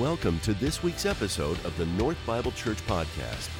[0.00, 3.50] Welcome to this week's episode of the North Bible Church Podcast.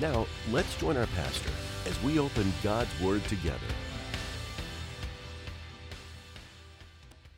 [0.00, 1.50] Now, let's join our pastor
[1.86, 3.58] as we open God's Word together.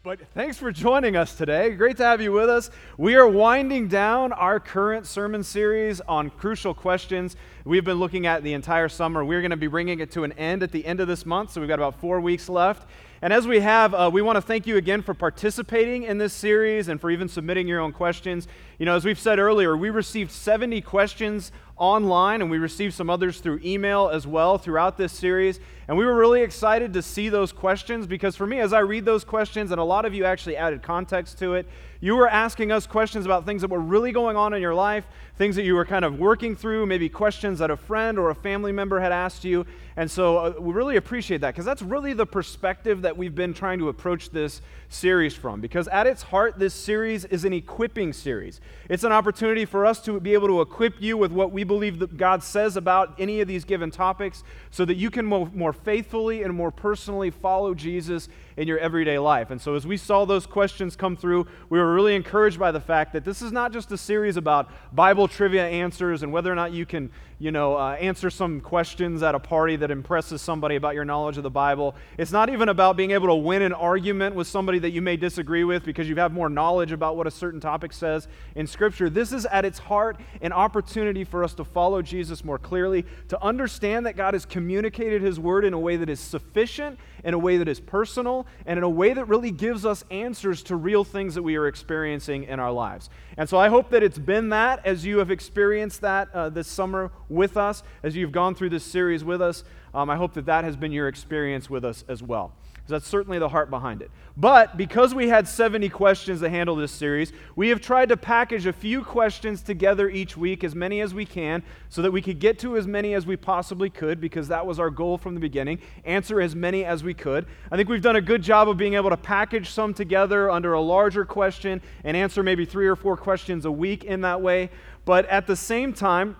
[0.04, 1.70] But thanks for joining us today.
[1.70, 2.70] Great to have you with us.
[2.96, 7.34] We are winding down our current sermon series on crucial questions
[7.64, 9.24] we've been looking at the entire summer.
[9.24, 11.50] We're going to be bringing it to an end at the end of this month,
[11.50, 12.88] so we've got about four weeks left.
[13.24, 16.34] And as we have, uh, we want to thank you again for participating in this
[16.34, 18.46] series and for even submitting your own questions.
[18.78, 23.10] You know, as we've said earlier, we received 70 questions online and we received some
[23.10, 25.60] others through email as well throughout this series.
[25.86, 29.04] And we were really excited to see those questions because for me, as I read
[29.04, 31.66] those questions, and a lot of you actually added context to it,
[32.00, 35.06] you were asking us questions about things that were really going on in your life,
[35.36, 38.34] things that you were kind of working through, maybe questions that a friend or a
[38.34, 39.66] family member had asked you.
[39.96, 43.54] And so uh, we really appreciate that because that's really the perspective that we've been
[43.54, 45.60] trying to approach this series from.
[45.60, 48.60] Because at its heart, this series is an equipping series.
[48.88, 51.98] It's an opportunity for us to be able to equip you with what we believe
[51.98, 56.42] that God says about any of these given topics so that you can more, faithfully
[56.42, 59.50] and more personally follow Jesus in your everyday life.
[59.50, 62.80] And so, as we saw those questions come through, we were really encouraged by the
[62.80, 66.54] fact that this is not just a series about Bible trivia answers and whether or
[66.54, 70.76] not you can, you know, uh, answer some questions at a party that impresses somebody
[70.76, 71.94] about your knowledge of the Bible.
[72.16, 75.16] It's not even about being able to win an argument with somebody that you may
[75.16, 79.10] disagree with because you have more knowledge about what a certain topic says in Scripture.
[79.10, 83.42] This is at its heart an opportunity for us to follow Jesus more clearly, to
[83.42, 87.38] understand that God has communicated His Word in a way that is sufficient, in a
[87.38, 91.04] way that is personal, and in a way that really gives us answers to real
[91.04, 93.10] things that we are experiencing in our lives.
[93.36, 96.68] And so I hope that it's been that as you have experienced that uh, this
[96.68, 99.64] summer with us, as you've gone through this series with us.
[99.92, 102.52] Um, I hope that that has been your experience with us as well
[102.84, 104.10] because that's certainly the heart behind it.
[104.36, 108.66] But because we had 70 questions to handle this series, we have tried to package
[108.66, 112.40] a few questions together each week, as many as we can, so that we could
[112.40, 115.40] get to as many as we possibly could, because that was our goal from the
[115.40, 117.46] beginning answer as many as we could.
[117.72, 120.74] I think we've done a good job of being able to package some together under
[120.74, 124.68] a larger question and answer maybe three or four questions a week in that way.
[125.06, 126.36] But at the same time,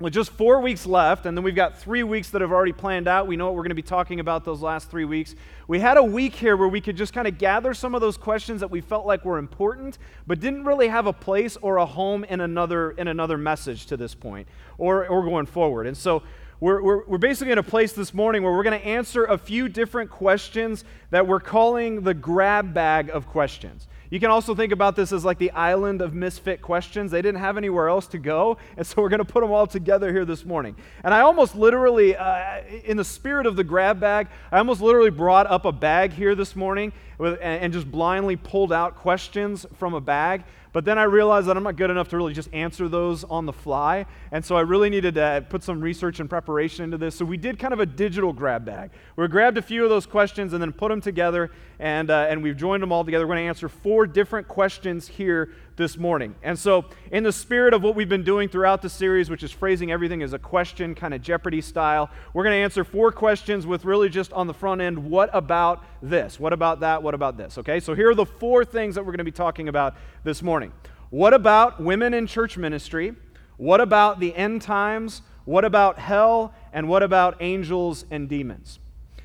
[0.00, 3.06] with just four weeks left, and then we've got three weeks that have already planned
[3.06, 3.28] out.
[3.28, 5.36] We know what we're going to be talking about those last three weeks.
[5.68, 8.16] We had a week here where we could just kind of gather some of those
[8.16, 11.86] questions that we felt like were important, but didn't really have a place or a
[11.86, 15.86] home in another, in another message to this point or, or going forward.
[15.86, 16.24] And so
[16.58, 19.38] we're, we're, we're basically in a place this morning where we're going to answer a
[19.38, 23.86] few different questions that we're calling the grab bag of questions.
[24.14, 27.10] You can also think about this as like the island of misfit questions.
[27.10, 29.66] They didn't have anywhere else to go, and so we're going to put them all
[29.66, 30.76] together here this morning.
[31.02, 35.10] And I almost literally, uh, in the spirit of the grab bag, I almost literally
[35.10, 39.94] brought up a bag here this morning with, and just blindly pulled out questions from
[39.94, 40.44] a bag.
[40.74, 43.46] But then I realized that I'm not good enough to really just answer those on
[43.46, 44.06] the fly.
[44.32, 47.14] And so I really needed to put some research and preparation into this.
[47.14, 48.90] So we did kind of a digital grab bag.
[49.14, 52.42] We grabbed a few of those questions and then put them together, and, uh, and
[52.42, 53.24] we've joined them all together.
[53.24, 56.34] We're going to answer four different questions here this morning.
[56.42, 59.50] And so, in the spirit of what we've been doing throughout the series, which is
[59.50, 63.66] phrasing everything as a question, kind of Jeopardy style, we're going to answer four questions
[63.66, 66.38] with really just on the front end what about this?
[66.38, 67.02] What about that?
[67.02, 67.58] What about this?
[67.58, 70.42] Okay, so here are the four things that we're going to be talking about this
[70.42, 70.72] morning.
[71.10, 73.14] What about women in church ministry?
[73.56, 75.22] What about the end times?
[75.44, 76.54] What about hell?
[76.72, 78.78] And what about angels and demons?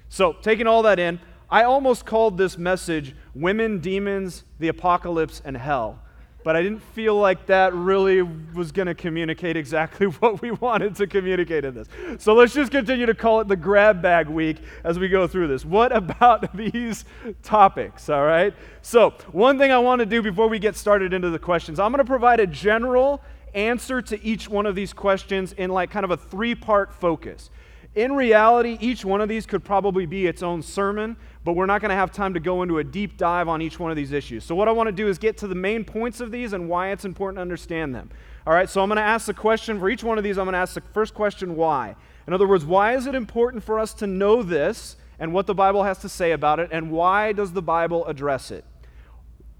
[0.09, 1.19] So, taking all that in,
[1.51, 5.99] I almost called this message Women, Demons, the Apocalypse, and Hell
[6.49, 10.95] but I didn't feel like that really was going to communicate exactly what we wanted
[10.95, 11.87] to communicate in this.
[12.17, 15.47] So let's just continue to call it the grab bag week as we go through
[15.47, 15.63] this.
[15.63, 17.05] What about these
[17.43, 18.55] topics, all right?
[18.81, 21.91] So, one thing I want to do before we get started into the questions, I'm
[21.91, 23.21] going to provide a general
[23.53, 27.51] answer to each one of these questions in like kind of a three part focus.
[27.93, 31.81] In reality, each one of these could probably be its own sermon, but we're not
[31.81, 34.11] going to have time to go into a deep dive on each one of these
[34.11, 34.43] issues.
[34.43, 36.67] So, what I want to do is get to the main points of these and
[36.67, 38.09] why it's important to understand them.
[38.45, 40.45] All right, so I'm going to ask the question for each one of these, I'm
[40.45, 41.95] going to ask the first question why.
[42.27, 45.53] In other words, why is it important for us to know this and what the
[45.53, 48.65] Bible has to say about it, and why does the Bible address it?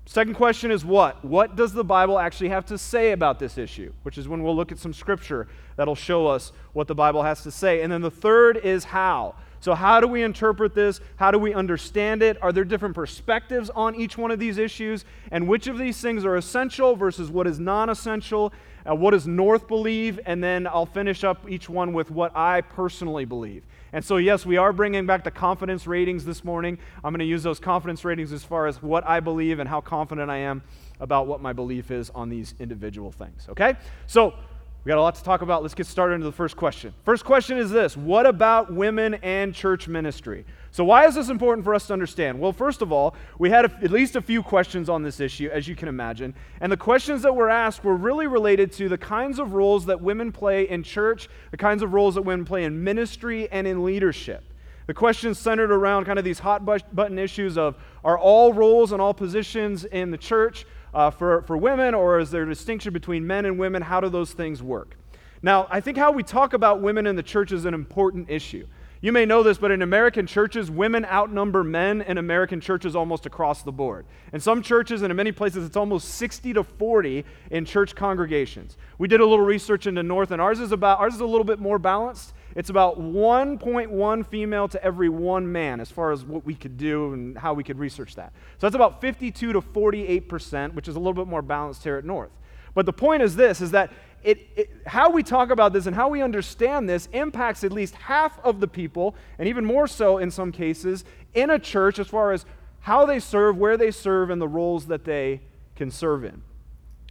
[0.06, 1.24] Second question is what?
[1.24, 3.94] What does the Bible actually have to say about this issue?
[4.02, 7.44] Which is when we'll look at some scripture that'll show us what the Bible has
[7.44, 7.84] to say.
[7.84, 9.36] And then the third is how.
[9.62, 11.02] So, how do we interpret this?
[11.18, 12.42] How do we understand it?
[12.42, 15.06] Are there different perspectives on each one of these issues?
[15.32, 18.54] And which of these things are essential versus what is non essential?
[18.90, 20.20] Uh, what does North believe?
[20.26, 23.64] And then I'll finish up each one with what I personally believe.
[23.92, 26.78] And so, yes, we are bringing back the confidence ratings this morning.
[27.04, 29.82] I'm going to use those confidence ratings as far as what I believe and how
[29.82, 30.62] confident I am
[31.00, 33.48] about what my belief is on these individual things.
[33.50, 33.76] Okay?
[34.06, 34.36] So,
[34.84, 35.62] we got a lot to talk about.
[35.62, 36.94] Let's get started into the first question.
[37.04, 40.46] First question is this What about women and church ministry?
[40.72, 42.40] So, why is this important for us to understand?
[42.40, 45.50] Well, first of all, we had a, at least a few questions on this issue,
[45.52, 46.34] as you can imagine.
[46.62, 50.00] And the questions that were asked were really related to the kinds of roles that
[50.00, 53.84] women play in church, the kinds of roles that women play in ministry and in
[53.84, 54.46] leadership.
[54.88, 59.02] The questions centered around kind of these hot button issues of are all roles and
[59.02, 63.26] all positions in the church uh, for, for women, or is there a distinction between
[63.26, 63.82] men and women?
[63.82, 64.96] How do those things work?
[65.42, 68.68] Now, I think how we talk about women in the church is an important issue.
[69.02, 73.26] You may know this, but in American churches, women outnumber men in American churches almost
[73.26, 74.06] across the board.
[74.34, 78.76] In some churches and in many places, it's almost 60 to 40 in church congregations.
[78.98, 81.46] We did a little research into North, and ours is about ours is a little
[81.46, 82.34] bit more balanced.
[82.60, 87.14] It's about 1.1 female to every one man as far as what we could do
[87.14, 88.34] and how we could research that.
[88.58, 91.96] So that's about 52 to 48 percent, which is a little bit more balanced here
[91.96, 92.32] at North.
[92.76, 95.96] But the point is this: is that it, it, how we talk about this and
[95.96, 100.18] how we understand this impacts at least half of the people, and even more so
[100.18, 102.46] in some cases, in a church as far as
[102.82, 105.40] how they serve, where they serve, and the roles that they
[105.78, 106.42] can serve in.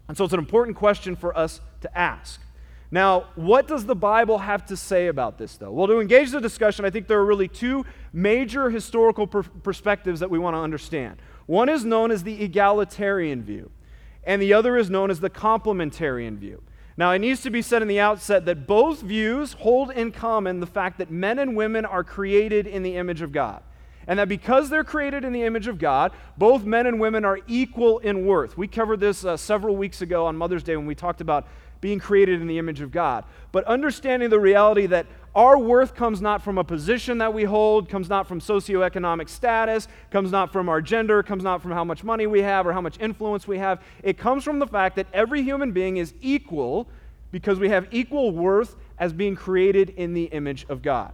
[0.09, 2.39] And so it's an important question for us to ask.
[2.91, 5.71] Now, what does the Bible have to say about this, though?
[5.71, 10.21] Well, to engage the discussion, I think there are really two major historical per- perspectives
[10.21, 11.21] that we want to understand.
[11.47, 13.71] One is known as the egalitarian view,
[14.25, 16.63] and the other is known as the complementarian view.
[16.97, 20.59] Now, it needs to be said in the outset that both views hold in common
[20.59, 23.63] the fact that men and women are created in the image of God.
[24.09, 27.41] And that because they're created in the image of God, both men and women are
[27.47, 28.57] equal in worth.
[28.57, 31.47] We covered this uh, several weeks ago on Mother's Day when we talked about
[31.81, 33.25] being created in the image of God.
[33.53, 37.89] But understanding the reality that our worth comes not from a position that we hold,
[37.89, 42.03] comes not from socioeconomic status, comes not from our gender, comes not from how much
[42.03, 43.81] money we have or how much influence we have.
[44.03, 46.89] It comes from the fact that every human being is equal
[47.31, 51.13] because we have equal worth as being created in the image of God.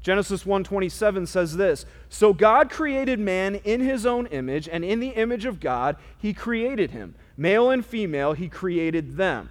[0.00, 5.08] Genesis 1:27 says this, "So God created man in his own image, and in the
[5.08, 7.14] image of God he created him.
[7.36, 9.48] Male and female he created them."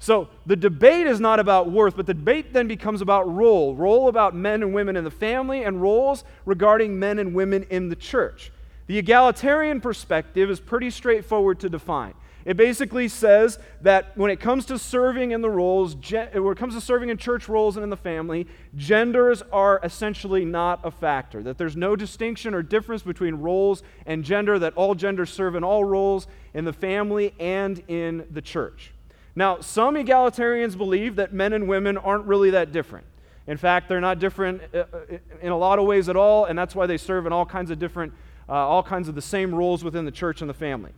[0.00, 4.08] So the debate is not about worth, but the debate then becomes about role role
[4.08, 7.96] about men and women in the family, and roles regarding men and women in the
[7.96, 8.50] church.
[8.86, 12.14] The egalitarian perspective is pretty straightforward to define.
[12.46, 16.74] It basically says that when it comes to serving in the roles, when it comes
[16.74, 18.46] to serving in church roles and in the family,
[18.76, 21.42] genders are essentially not a factor.
[21.42, 25.62] That there's no distinction or difference between roles and gender, that all genders serve in
[25.62, 28.92] all roles in the family and in the church.
[29.36, 33.06] Now, some egalitarians believe that men and women aren't really that different.
[33.46, 36.58] In fact, they're not different uh, uh, in a lot of ways at all, and
[36.58, 38.12] that's why they serve in all kinds of different,
[38.48, 40.92] uh, all kinds of the same roles within the church and the family.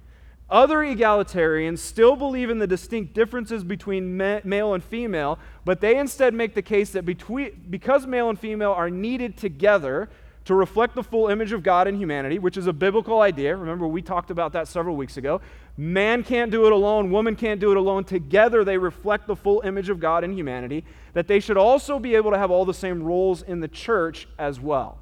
[0.50, 6.34] Other egalitarians still believe in the distinct differences between male and female, but they instead
[6.34, 10.10] make the case that between, because male and female are needed together
[10.44, 13.56] to reflect the full image of God in humanity, which is a biblical idea.
[13.56, 15.40] Remember, we talked about that several weeks ago.
[15.76, 18.04] Man can't do it alone, woman can't do it alone.
[18.04, 22.14] Together, they reflect the full image of God in humanity, that they should also be
[22.14, 24.98] able to have all the same roles in the church as well.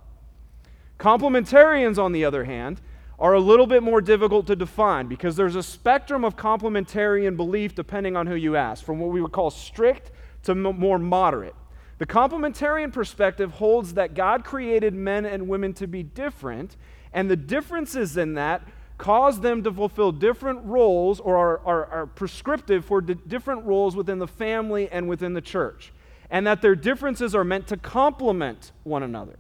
[0.98, 2.80] Complementarians, on the other hand,
[3.18, 7.74] are a little bit more difficult to define because there's a spectrum of complementarian belief
[7.74, 10.10] depending on who you ask, from what we would call strict
[10.42, 11.54] to more moderate.
[12.00, 16.78] The complementarian perspective holds that God created men and women to be different,
[17.12, 18.62] and the differences in that
[18.96, 24.18] cause them to fulfill different roles or are, are, are prescriptive for different roles within
[24.18, 25.92] the family and within the church.
[26.30, 29.36] And that their differences are meant to complement one another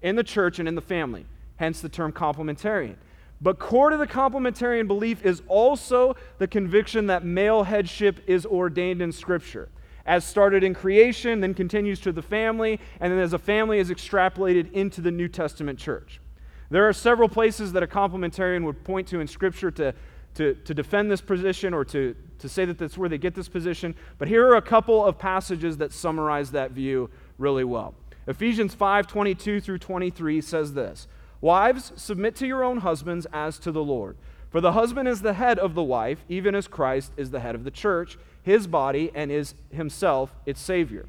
[0.00, 2.94] in the church and in the family, hence the term complementarian.
[3.40, 9.02] But core to the complementarian belief is also the conviction that male headship is ordained
[9.02, 9.68] in Scripture
[10.06, 13.90] as started in creation, then continues to the family, and then as a family is
[13.90, 16.20] extrapolated into the New Testament church.
[16.70, 19.94] There are several places that a complementarian would point to in Scripture to,
[20.34, 23.48] to, to defend this position or to, to say that that's where they get this
[23.48, 27.94] position, but here are a couple of passages that summarize that view really well.
[28.26, 31.06] Ephesians 5 22 through 23 says this
[31.40, 34.16] Wives, submit to your own husbands as to the Lord.
[34.54, 37.56] For the husband is the head of the wife, even as Christ is the head
[37.56, 41.06] of the church his body and is himself its Savior.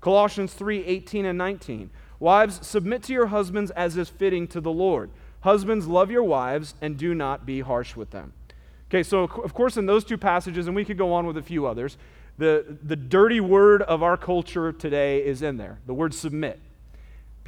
[0.00, 1.90] Colossians 3 18 and 19.
[2.18, 5.10] Wives, submit to your husbands as is fitting to the Lord.
[5.42, 8.32] Husbands, love your wives and do not be harsh with them.
[8.90, 11.42] Okay, so of course, in those two passages, and we could go on with a
[11.42, 11.98] few others,
[12.36, 16.58] the, the dirty word of our culture today is in there the word submit.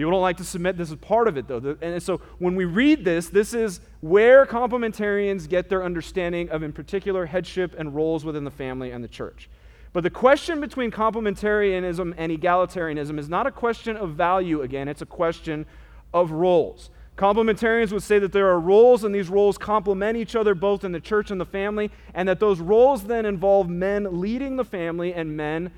[0.00, 0.78] People don't like to submit.
[0.78, 1.76] This is part of it, though.
[1.82, 6.72] And so when we read this, this is where complementarians get their understanding of, in
[6.72, 9.50] particular, headship and roles within the family and the church.
[9.92, 15.02] But the question between complementarianism and egalitarianism is not a question of value, again, it's
[15.02, 15.66] a question
[16.14, 16.88] of roles.
[17.18, 20.92] Complementarians would say that there are roles, and these roles complement each other both in
[20.92, 25.12] the church and the family, and that those roles then involve men leading the family
[25.12, 25.70] and men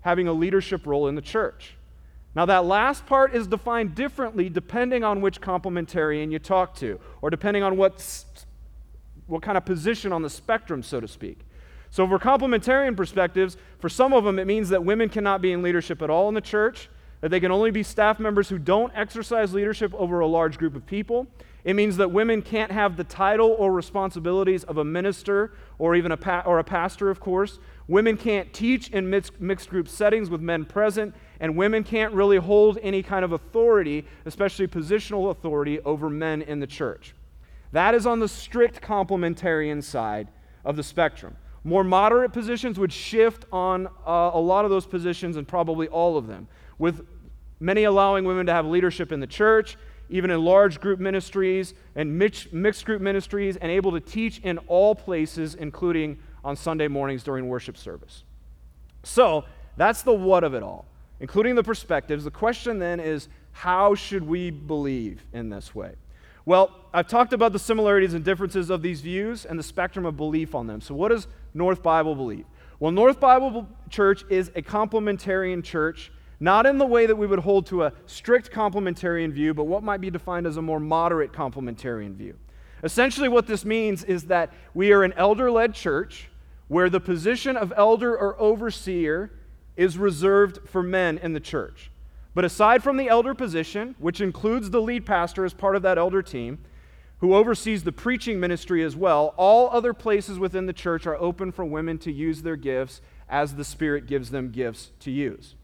[0.00, 1.76] having a leadership role in the church.
[2.34, 7.30] Now, that last part is defined differently depending on which complementarian you talk to, or
[7.30, 8.24] depending on what,
[9.26, 11.40] what kind of position on the spectrum, so to speak.
[11.90, 15.60] So, for complementarian perspectives, for some of them, it means that women cannot be in
[15.62, 16.88] leadership at all in the church,
[17.20, 20.76] that they can only be staff members who don't exercise leadership over a large group
[20.76, 21.26] of people.
[21.64, 26.12] It means that women can't have the title or responsibilities of a minister or even
[26.12, 27.58] a, pa- or a pastor, of course.
[27.86, 32.36] Women can't teach in mixed, mixed group settings with men present, and women can't really
[32.36, 37.14] hold any kind of authority, especially positional authority, over men in the church.
[37.72, 40.28] That is on the strict complementarian side
[40.64, 41.36] of the spectrum.
[41.64, 46.16] More moderate positions would shift on uh, a lot of those positions and probably all
[46.16, 46.46] of them,
[46.78, 47.06] with
[47.58, 49.76] many allowing women to have leadership in the church,
[50.10, 54.94] even in large group ministries and mixed group ministries, and able to teach in all
[54.94, 58.24] places, including on Sunday mornings during worship service.
[59.02, 59.44] So,
[59.76, 60.89] that's the what of it all
[61.20, 62.24] including the perspectives.
[62.24, 65.94] The question then is how should we believe in this way?
[66.46, 70.16] Well, I've talked about the similarities and differences of these views and the spectrum of
[70.16, 70.80] belief on them.
[70.80, 72.46] So, what does North Bible believe?
[72.78, 76.10] Well, North Bible Church is a complementarian church,
[76.40, 79.82] not in the way that we would hold to a strict complementarian view, but what
[79.82, 82.36] might be defined as a more moderate complementarian view.
[82.82, 86.30] Essentially, what this means is that we are an elder led church
[86.68, 89.30] where the position of elder or overseer
[89.76, 91.90] is reserved for men in the church.
[92.34, 95.98] But aside from the elder position, which includes the lead pastor as part of that
[95.98, 96.58] elder team,
[97.18, 101.52] who oversees the preaching ministry as well, all other places within the church are open
[101.52, 105.54] for women to use their gifts as the Spirit gives them gifts to use.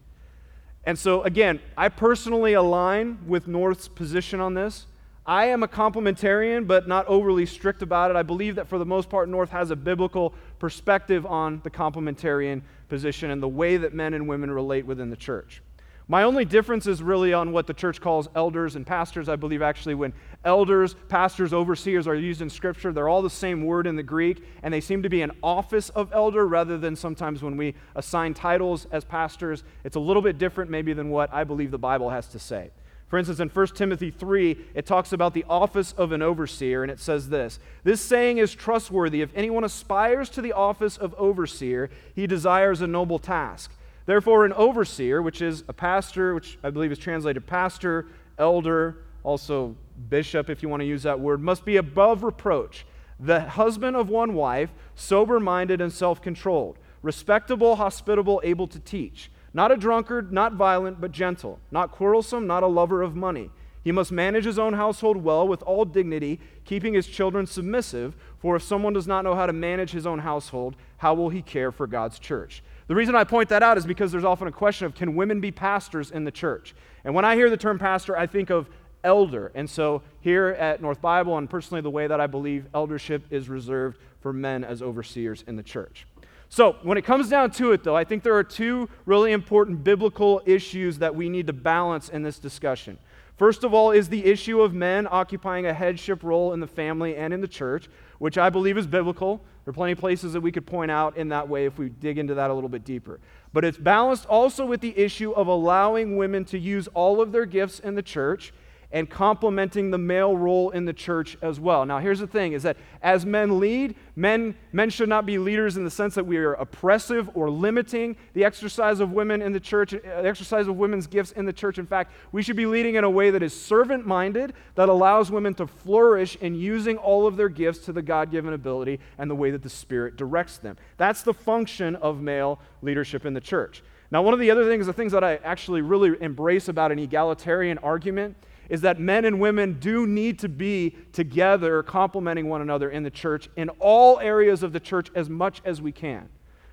[0.83, 4.85] And so, again, I personally align with North's position on this.
[5.27, 8.15] I am a complementarian, but not overly strict about it.
[8.15, 12.61] I believe that for the most part, North has a biblical perspective on the complementarian
[12.87, 15.61] position and the way that men and women relate within the church.
[16.07, 19.27] My only difference is really on what the church calls elders and pastors.
[19.27, 20.13] I believe actually when
[20.45, 24.41] elders, pastors, overseers are used in Scripture, they're all the same word in the Greek,
[24.63, 28.33] and they seem to be an office of elder rather than sometimes when we assign
[28.33, 29.65] titles as pastors.
[29.83, 32.71] It's a little bit different, maybe, than what I believe the Bible has to say.
[33.07, 36.91] For instance, in 1 Timothy 3, it talks about the office of an overseer, and
[36.91, 39.21] it says this This saying is trustworthy.
[39.21, 43.71] If anyone aspires to the office of overseer, he desires a noble task.
[44.05, 49.75] Therefore, an overseer, which is a pastor, which I believe is translated pastor, elder, also
[50.09, 52.85] bishop, if you want to use that word, must be above reproach,
[53.19, 59.31] the husband of one wife, sober minded and self controlled, respectable, hospitable, able to teach
[59.53, 63.49] not a drunkard, not violent, but gentle, not quarrelsome, not a lover of money.
[63.83, 68.15] He must manage his own household well with all dignity, keeping his children submissive.
[68.39, 71.41] For if someone does not know how to manage his own household, how will he
[71.41, 72.63] care for God's church?
[72.87, 75.39] The reason I point that out is because there's often a question of can women
[75.39, 76.75] be pastors in the church?
[77.05, 78.69] And when I hear the term pastor, I think of
[79.03, 79.51] elder.
[79.55, 83.47] And so here at North Bible, and personally the way that I believe eldership is
[83.47, 86.05] reserved for men as overseers in the church.
[86.49, 89.83] So, when it comes down to it, though, I think there are two really important
[89.83, 92.97] biblical issues that we need to balance in this discussion.
[93.37, 97.15] First of all, is the issue of men occupying a headship role in the family
[97.15, 97.87] and in the church,
[98.17, 99.41] which I believe is biblical.
[99.63, 101.89] There are plenty of places that we could point out in that way if we
[101.89, 103.19] dig into that a little bit deeper.
[103.53, 107.45] But it's balanced also with the issue of allowing women to use all of their
[107.45, 108.53] gifts in the church
[108.91, 111.85] and complementing the male role in the church as well.
[111.85, 115.75] Now, here's the thing is that as men lead, men, men should not be leaders
[115.75, 119.59] in the sense that we are oppressive or limiting the exercise of women in the
[119.59, 121.77] church, uh, the exercise of women's gifts in the church.
[121.77, 125.31] In fact, we should be leading in a way that is servant minded, that allows
[125.31, 129.29] women to flourish in using all of their gifts to the God given ability and
[129.29, 130.77] the way that the Spirit directs them.
[130.95, 133.83] That's the function of male leadership in the church.
[134.09, 136.99] Now, one of the other things, the things that I actually really embrace about an
[136.99, 138.37] egalitarian argument,
[138.69, 143.09] is that men and women do need to be together, complementing one another in the
[143.09, 146.29] church in all areas of the church as much as we can.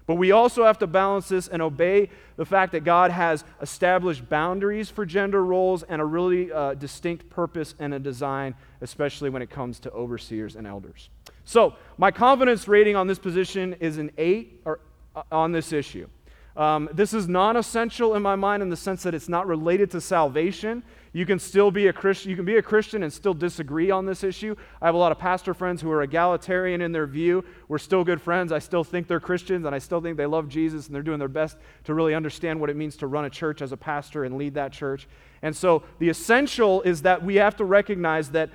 [0.07, 4.29] But we also have to balance this and obey the fact that God has established
[4.29, 9.41] boundaries for gender roles and a really uh, distinct purpose and a design, especially when
[9.41, 11.09] it comes to overseers and elders.
[11.45, 14.81] So, my confidence rating on this position is an 8 or,
[15.17, 16.09] uh, on this issue.
[16.57, 19.91] Um, this is non essential in my mind in the sense that it's not related
[19.93, 20.83] to salvation.
[21.15, 24.05] You can still be a Christian, you can be a Christian and still disagree on
[24.05, 24.57] this issue.
[24.83, 27.45] I have a lot of pastor friends who are egalitarian in their view.
[27.69, 28.51] We're still good friends.
[28.51, 31.21] I still think they're Christians and I still think they love Jesus and they're doing
[31.21, 34.25] their best to really understand what it means to run a church as a pastor
[34.25, 35.07] and lead that church.
[35.41, 38.51] And so the essential is that we have to recognize that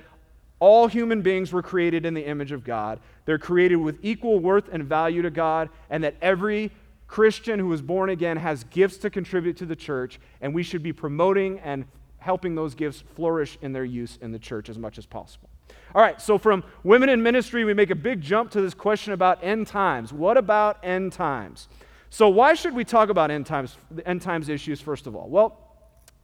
[0.58, 3.00] all human beings were created in the image of God.
[3.24, 6.70] They're created with equal worth and value to God, and that every
[7.06, 10.82] Christian who is born again has gifts to contribute to the church, and we should
[10.82, 11.86] be promoting and
[12.20, 15.50] helping those gifts flourish in their use in the church as much as possible.
[15.94, 19.12] All right, so from women in ministry, we make a big jump to this question
[19.12, 20.12] about end times.
[20.12, 21.68] What about end times?
[22.10, 25.28] So, why should we talk about end times, end times issues, first of all?
[25.28, 25.58] Well,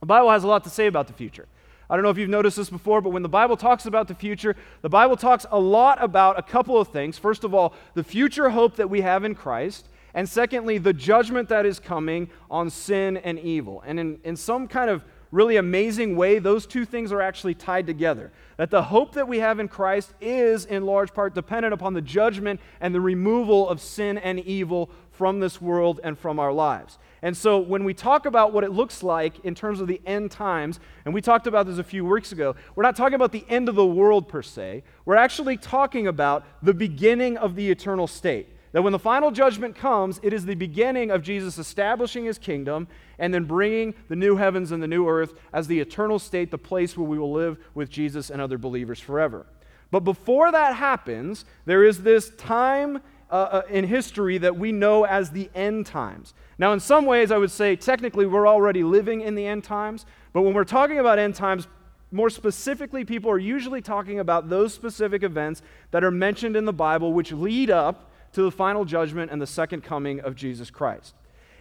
[0.00, 1.47] the Bible has a lot to say about the future.
[1.88, 4.15] I don't know if you've noticed this before, but when the Bible talks about the
[4.15, 7.17] future, the Bible talks a lot about a couple of things.
[7.17, 9.88] First of all, the future hope that we have in Christ.
[10.12, 13.83] And secondly, the judgment that is coming on sin and evil.
[13.87, 17.87] And in, in some kind of really amazing way, those two things are actually tied
[17.87, 18.33] together.
[18.56, 22.00] That the hope that we have in Christ is in large part dependent upon the
[22.00, 26.99] judgment and the removal of sin and evil from this world and from our lives.
[27.23, 30.30] And so when we talk about what it looks like in terms of the end
[30.30, 33.45] times, and we talked about this a few weeks ago, we're not talking about the
[33.49, 34.85] end of the world per se.
[35.04, 38.56] We're actually talking about the beginning of the eternal state.
[38.76, 42.88] That when the final judgment comes, it is the beginning of Jesus establishing his kingdom
[43.18, 46.59] and then bringing the new heavens and the new earth as the eternal state, the
[46.59, 49.47] place where we will live with Jesus and other believers forever.
[49.90, 55.04] But before that happens, there is this time uh, uh in history that we know
[55.04, 56.35] as the end times.
[56.59, 60.04] Now, in some ways, I would say technically we're already living in the end times,
[60.35, 61.66] but when we're talking about end times,
[62.12, 66.75] more specifically, people are usually talking about those specific events that are mentioned in the
[66.75, 71.14] Bible which lead up to the final judgment and the second coming of Jesus Christ.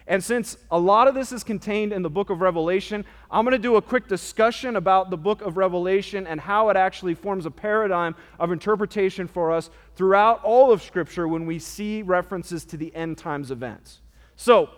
[0.06, 3.56] And since a lot of this is contained in the book of Revelation, I'm going
[3.56, 7.46] to do a quick discussion about the book of Revelation and how it actually forms
[7.46, 12.76] a paradigm of interpretation for us throughout all of Scripture when we see references to
[12.76, 14.00] the end times events.
[14.36, 14.68] So,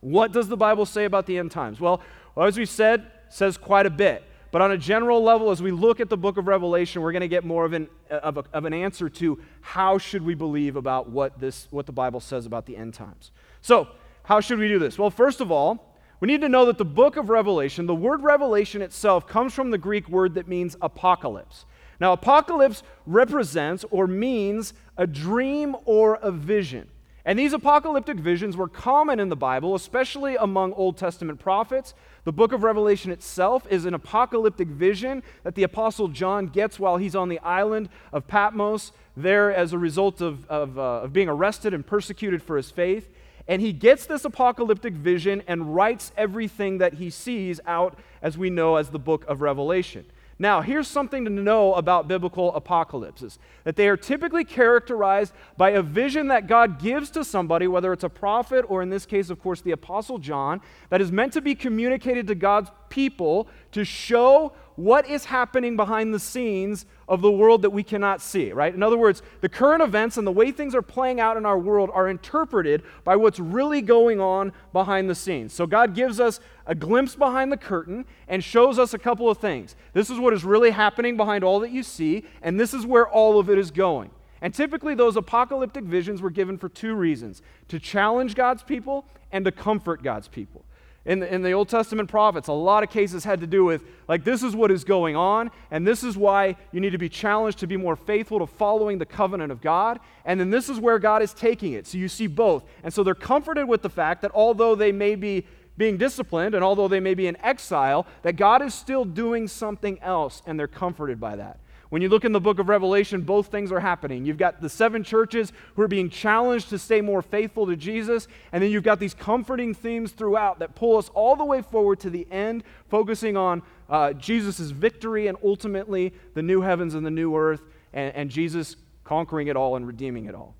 [0.00, 1.80] what does the Bible say about the end times?
[1.80, 2.00] Well,
[2.34, 4.24] as we said, says quite a bit.
[4.50, 7.20] But on a general level, as we look at the book of Revelation, we're going
[7.20, 10.76] to get more of an, of, a, of, an answer to how should we believe
[10.76, 13.30] about what, this, what the Bible says about the end times.
[13.60, 13.88] So,
[14.24, 14.98] how should we do this?
[14.98, 18.22] Well, first of all, we need to know that the book of Revelation, the word
[18.22, 21.64] revelation itself, comes from the Greek word that means apocalypse.
[22.00, 26.88] Now, apocalypse represents or means a dream or a vision.
[27.24, 31.94] And these apocalyptic visions were common in the Bible, especially among Old Testament prophets.
[32.24, 36.98] The book of Revelation itself is an apocalyptic vision that the Apostle John gets while
[36.98, 41.28] he's on the island of Patmos, there as a result of, of, uh, of being
[41.28, 43.08] arrested and persecuted for his faith.
[43.48, 48.50] And he gets this apocalyptic vision and writes everything that he sees out, as we
[48.50, 50.04] know, as the book of Revelation.
[50.40, 55.82] Now, here's something to know about biblical apocalypses that they are typically characterized by a
[55.82, 59.38] vision that God gives to somebody, whether it's a prophet or in this case, of
[59.38, 64.54] course, the Apostle John, that is meant to be communicated to God's people to show
[64.76, 68.72] what is happening behind the scenes of the world that we cannot see, right?
[68.72, 71.58] In other words, the current events and the way things are playing out in our
[71.58, 75.52] world are interpreted by what's really going on behind the scenes.
[75.52, 79.38] So God gives us a glimpse behind the curtain and shows us a couple of
[79.38, 79.74] things.
[79.92, 83.08] This is what is really happening behind all that you see, and this is where
[83.08, 84.12] all of it is going.
[84.40, 89.44] And typically, those apocalyptic visions were given for two reasons to challenge God's people and
[89.44, 90.64] to comfort God's people
[91.06, 93.82] in the, in the Old Testament prophets, a lot of cases had to do with,
[94.06, 97.08] like, this is what is going on, and this is why you need to be
[97.08, 99.98] challenged to be more faithful to following the covenant of God.
[100.26, 101.86] And then this is where God is taking it.
[101.86, 102.64] So you see both.
[102.84, 105.46] And so they're comforted with the fact that although they may be
[105.78, 109.98] being disciplined and although they may be in exile, that God is still doing something
[110.02, 111.58] else, and they're comforted by that.
[111.90, 114.24] When you look in the book of Revelation, both things are happening.
[114.24, 118.28] You've got the seven churches who are being challenged to stay more faithful to Jesus,
[118.52, 121.98] and then you've got these comforting themes throughout that pull us all the way forward
[122.00, 127.10] to the end, focusing on uh, Jesus' victory and ultimately the new heavens and the
[127.10, 130.54] new earth, and, and Jesus conquering it all and redeeming it all.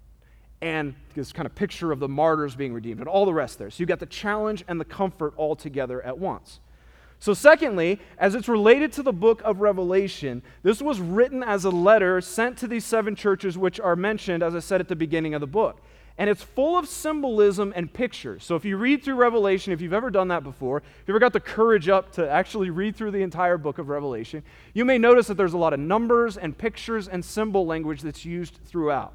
[0.61, 3.71] And this kind of picture of the martyrs being redeemed and all the rest there.
[3.71, 6.59] So you've got the challenge and the comfort all together at once.
[7.21, 11.71] So, secondly, as it's related to the book of Revelation, this was written as a
[11.71, 15.35] letter sent to these seven churches, which are mentioned, as I said at the beginning
[15.35, 15.83] of the book.
[16.21, 18.45] and it's full of symbolism and pictures.
[18.45, 21.19] So if you read through Revelation, if you've ever done that before, if you ever
[21.19, 24.43] got the courage up to actually read through the entire book of Revelation,
[24.75, 28.27] you may notice that there's a lot of numbers and pictures and symbol language that's
[28.27, 29.15] used throughout.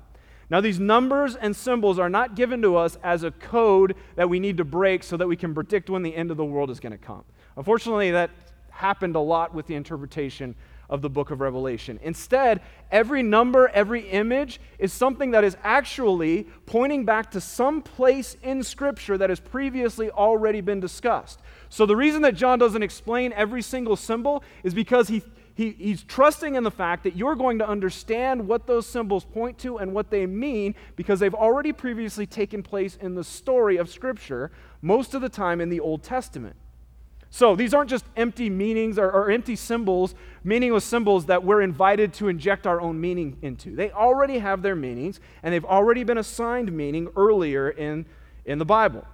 [0.50, 4.40] Now, these numbers and symbols are not given to us as a code that we
[4.40, 6.80] need to break so that we can predict when the end of the world is
[6.80, 7.24] going to come.
[7.58, 8.32] Unfortunately, that
[8.70, 10.56] happened a lot with the interpretation
[10.90, 12.00] of the book of Revelation.
[12.04, 18.38] Instead, every number, every image is something that is actually pointing back to some place
[18.44, 21.40] in Scripture that has previously already been discussed.
[21.70, 25.24] So, the reason that John doesn't explain every single symbol is because he,
[25.56, 29.58] he, he's trusting in the fact that you're going to understand what those symbols point
[29.60, 33.90] to and what they mean because they've already previously taken place in the story of
[33.90, 36.56] Scripture, most of the time in the Old Testament.
[37.36, 42.14] So these aren't just empty meanings or, or, empty symbols, meaningless symbols that we're invited
[42.14, 43.76] to inject our own meaning into.
[43.76, 48.06] They already have their meanings, and they've already been assigned meaning earlier in,
[48.46, 49.06] in the Bible.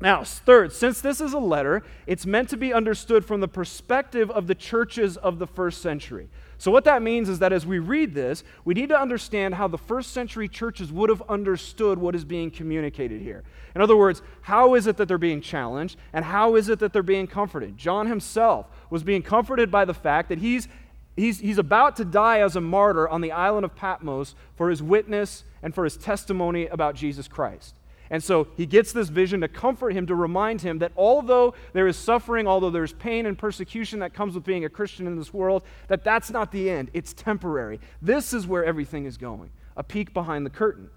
[0.00, 4.30] Now, third, since this is a letter, it's meant to be understood from the perspective
[4.30, 6.28] of the churches of the first century.
[6.62, 9.66] So, what that means is that as we read this, we need to understand how
[9.66, 13.42] the first century churches would have understood what is being communicated here.
[13.74, 16.92] In other words, how is it that they're being challenged, and how is it that
[16.92, 17.76] they're being comforted?
[17.76, 20.68] John himself was being comforted by the fact that he's,
[21.16, 24.80] he's, he's about to die as a martyr on the island of Patmos for his
[24.80, 27.74] witness and for his testimony about Jesus Christ.
[28.12, 31.88] And so he gets this vision to comfort him, to remind him that although there
[31.88, 35.32] is suffering, although there's pain and persecution that comes with being a Christian in this
[35.32, 36.90] world, that that's not the end.
[36.92, 37.80] It's temporary.
[38.02, 40.90] This is where everything is going a peek behind the curtain.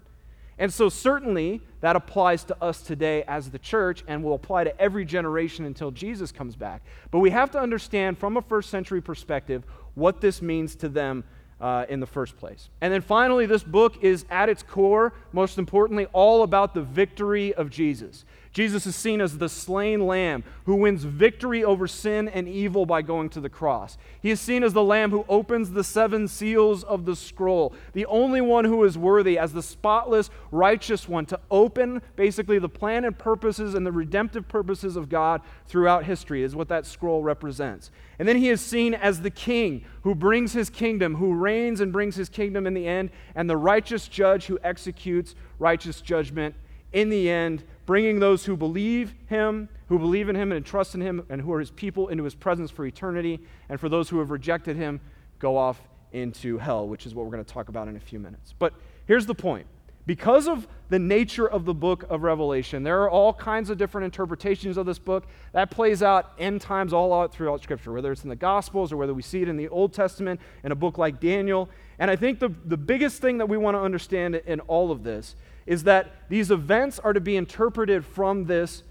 [0.58, 4.78] And so, certainly, that applies to us today as the church and will apply to
[4.78, 6.82] every generation until Jesus comes back.
[7.10, 11.24] But we have to understand from a first century perspective what this means to them
[11.60, 12.68] uh, in the first place.
[12.80, 17.54] And then finally, this book is at its core, most importantly, all about the victory
[17.54, 18.24] of Jesus.
[18.56, 23.02] Jesus is seen as the slain lamb who wins victory over sin and evil by
[23.02, 23.98] going to the cross.
[24.22, 28.06] He is seen as the lamb who opens the seven seals of the scroll, the
[28.06, 33.04] only one who is worthy as the spotless, righteous one to open basically the plan
[33.04, 37.90] and purposes and the redemptive purposes of God throughout history, is what that scroll represents.
[38.18, 41.92] And then he is seen as the king who brings his kingdom, who reigns and
[41.92, 46.54] brings his kingdom in the end, and the righteous judge who executes righteous judgment
[46.94, 51.00] in the end bringing those who believe him, who believe in him and trust in
[51.00, 53.40] him, and who are his people into his presence for eternity.
[53.68, 55.00] And for those who have rejected him,
[55.38, 55.80] go off
[56.12, 58.54] into hell, which is what we're going to talk about in a few minutes.
[58.58, 58.74] But
[59.06, 59.66] here's the point.
[60.06, 64.04] Because of the nature of the book of Revelation, there are all kinds of different
[64.04, 65.26] interpretations of this book.
[65.52, 68.96] That plays out end times all out throughout Scripture, whether it's in the Gospels or
[68.96, 71.68] whether we see it in the Old Testament in a book like Daniel.
[71.98, 75.02] And I think the, the biggest thing that we want to understand in all of
[75.02, 75.34] this
[75.66, 78.82] is that these events are to be interpreted from this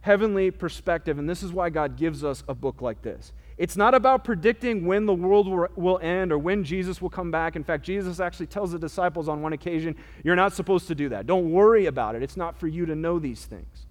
[0.00, 1.18] heavenly perspective.
[1.18, 3.32] And this is why God gives us a book like this.
[3.58, 7.56] It's not about predicting when the world will end or when Jesus will come back.
[7.56, 11.08] In fact, Jesus actually tells the disciples on one occasion, You're not supposed to do
[11.08, 11.26] that.
[11.26, 12.22] Don't worry about it.
[12.22, 13.85] It's not for you to know these things.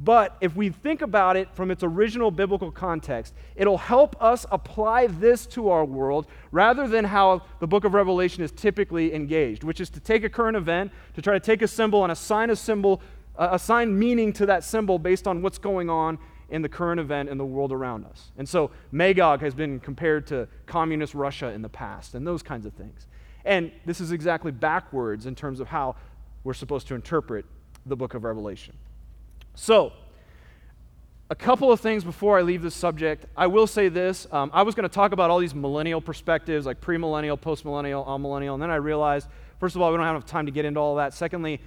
[0.00, 5.08] But if we think about it from its original biblical context, it'll help us apply
[5.08, 9.80] this to our world rather than how the book of Revelation is typically engaged, which
[9.80, 12.56] is to take a current event, to try to take a symbol and assign a
[12.56, 13.02] symbol,
[13.36, 16.16] uh, assign meaning to that symbol based on what's going on
[16.50, 18.30] in the current event in the world around us.
[18.38, 22.66] And so Magog has been compared to communist Russia in the past and those kinds
[22.66, 23.06] of things.
[23.44, 25.96] And this is exactly backwards in terms of how
[26.44, 27.44] we're supposed to interpret
[27.84, 28.74] the book of Revelation.
[29.60, 29.92] So,
[31.28, 33.26] a couple of things before I leave this subject.
[33.36, 34.24] I will say this.
[34.30, 38.54] Um, I was going to talk about all these millennial perspectives, like premillennial, postmillennial, amillennial,
[38.54, 40.78] and then I realized, first of all, we don't have enough time to get into
[40.78, 41.12] all that.
[41.12, 41.60] Secondly,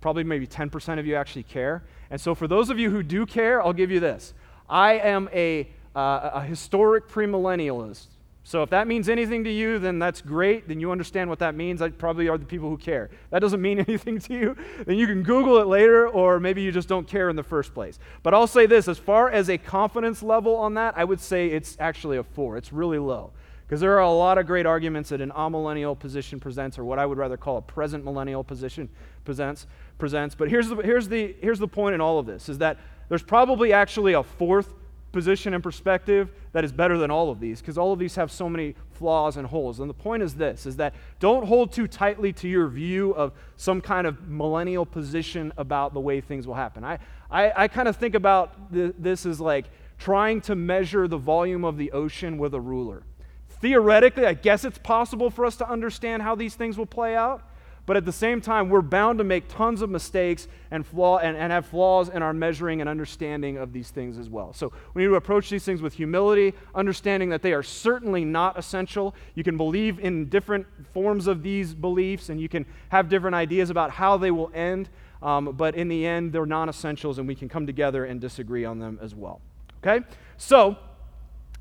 [0.00, 1.84] probably maybe 10% of you actually care.
[2.08, 4.32] And so, for those of you who do care, I'll give you this.
[4.66, 8.06] I am a, uh, a historic premillennialist.
[8.46, 10.68] So if that means anything to you, then that's great.
[10.68, 11.82] Then you understand what that means.
[11.82, 13.10] I probably are the people who care.
[13.30, 14.56] That doesn't mean anything to you,
[14.86, 17.74] then you can Google it later, or maybe you just don't care in the first
[17.74, 17.98] place.
[18.22, 21.48] But I'll say this as far as a confidence level on that, I would say
[21.48, 22.56] it's actually a four.
[22.56, 23.32] It's really low.
[23.66, 27.00] Because there are a lot of great arguments that an amillennial position presents, or what
[27.00, 28.88] I would rather call a present millennial position
[29.24, 29.66] presents.
[29.98, 30.36] presents.
[30.36, 32.78] But here's the, here's, the, here's the point in all of this, is that
[33.08, 34.72] there's probably actually a fourth
[35.16, 38.30] position and perspective that is better than all of these because all of these have
[38.30, 39.80] so many flaws and holes.
[39.80, 43.32] And the point is this is that don't hold too tightly to your view of
[43.56, 46.84] some kind of millennial position about the way things will happen.
[46.84, 46.98] I,
[47.30, 51.64] I, I kind of think about th- this as like trying to measure the volume
[51.64, 53.02] of the ocean with a ruler.
[53.48, 57.42] Theoretically, I guess it's possible for us to understand how these things will play out.
[57.86, 61.36] But at the same time, we're bound to make tons of mistakes and, flaw, and,
[61.36, 64.52] and have flaws in our measuring and understanding of these things as well.
[64.52, 68.58] So we need to approach these things with humility, understanding that they are certainly not
[68.58, 69.14] essential.
[69.36, 73.70] You can believe in different forms of these beliefs, and you can have different ideas
[73.70, 74.88] about how they will end,
[75.22, 78.64] um, but in the end, they're non essentials, and we can come together and disagree
[78.64, 79.40] on them as well.
[79.84, 80.04] Okay?
[80.38, 80.76] So,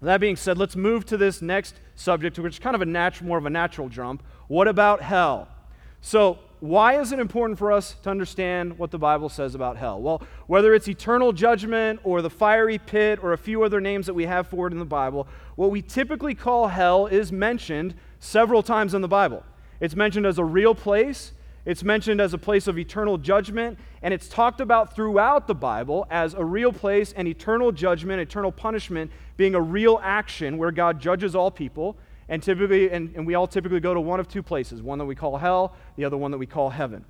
[0.02, 3.28] that being said, let's move to this next subject, which is kind of a natural,
[3.28, 4.24] more of a natural jump.
[4.48, 5.48] What about hell?
[6.06, 10.00] So, why is it important for us to understand what the Bible says about hell?
[10.00, 14.14] Well, whether it's eternal judgment or the fiery pit or a few other names that
[14.14, 18.62] we have for it in the Bible, what we typically call hell is mentioned several
[18.62, 19.42] times in the Bible.
[19.80, 21.32] It's mentioned as a real place,
[21.66, 26.06] it's mentioned as a place of eternal judgment, and it's talked about throughout the Bible
[26.12, 31.02] as a real place and eternal judgment, eternal punishment being a real action where God
[31.02, 31.98] judges all people.
[32.28, 35.06] And typically, and, and we all typically go to one of two places one that
[35.06, 37.06] we call hell, the other one that we call heaven.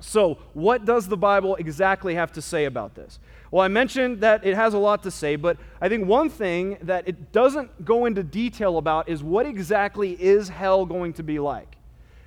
[0.00, 3.20] So, what does the Bible exactly have to say about this?
[3.50, 6.78] Well, I mentioned that it has a lot to say, but I think one thing
[6.82, 11.38] that it doesn't go into detail about is what exactly is hell going to be
[11.38, 11.76] like?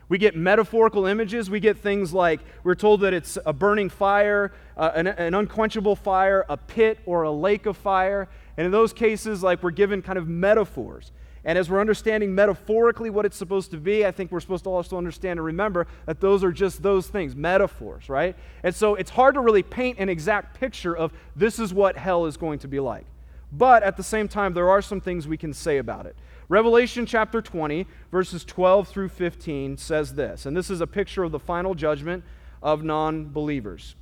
[0.07, 1.49] We get metaphorical images.
[1.49, 5.95] We get things like we're told that it's a burning fire, uh, an, an, unquenchable
[5.95, 8.29] fire, a pit, or a lake of fire.
[8.55, 11.11] And in those cases, like we're given kind of metaphors.
[11.45, 14.71] And as we're understanding metaphorically what it's supposed to be, I think we're supposed to
[14.71, 18.35] also understand and remember that those are just those things, metaphors, right?
[18.63, 22.25] And so it's hard to really paint an exact picture of this is what hell
[22.25, 23.05] is going to be like.
[23.51, 26.15] But at the same time, there are some things we can say about it.
[26.49, 31.31] Revelation chapter 20, verses 12 through 15 says this, and this is a picture of
[31.31, 32.23] the final judgment
[32.63, 33.95] of non believers.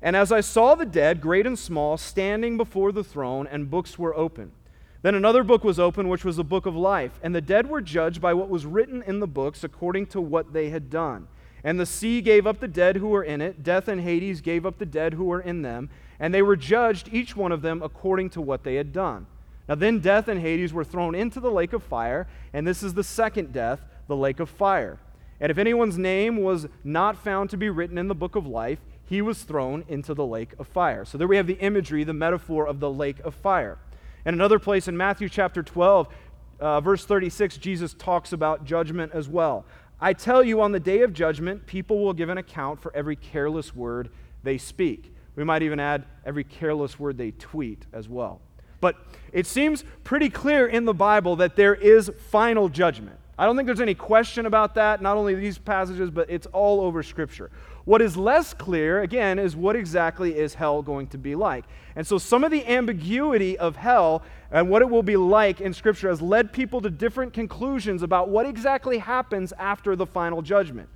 [0.00, 3.98] And as I saw the dead, great and small, standing before the throne, and books
[3.98, 4.52] were open.
[5.02, 7.20] Then another book was opened, which was the book of life.
[7.22, 10.52] And the dead were judged by what was written in the books according to what
[10.52, 11.28] they had done.
[11.62, 13.62] And the sea gave up the dead who were in it.
[13.62, 15.90] Death and Hades gave up the dead who were in them.
[16.18, 19.26] And they were judged, each one of them, according to what they had done.
[19.68, 22.26] Now then, death and Hades were thrown into the lake of fire.
[22.52, 24.98] And this is the second death, the lake of fire.
[25.40, 28.80] And if anyone's name was not found to be written in the book of life,
[29.04, 31.04] he was thrown into the lake of fire.
[31.04, 33.78] So there we have the imagery, the metaphor of the lake of fire.
[34.24, 36.08] And another place in Matthew chapter 12,
[36.60, 39.64] uh, verse 36, Jesus talks about judgment as well.
[40.00, 43.16] I tell you, on the day of judgment, people will give an account for every
[43.16, 44.10] careless word
[44.44, 45.12] they speak.
[45.34, 48.40] We might even add every careless word they tweet as well.
[48.80, 48.96] But
[49.32, 53.18] it seems pretty clear in the Bible that there is final judgment.
[53.36, 56.80] I don't think there's any question about that, not only these passages, but it's all
[56.80, 57.50] over Scripture.
[57.88, 61.64] What is less clear, again, is what exactly is hell going to be like.
[61.96, 65.72] And so some of the ambiguity of hell and what it will be like in
[65.72, 70.90] Scripture has led people to different conclusions about what exactly happens after the final judgment.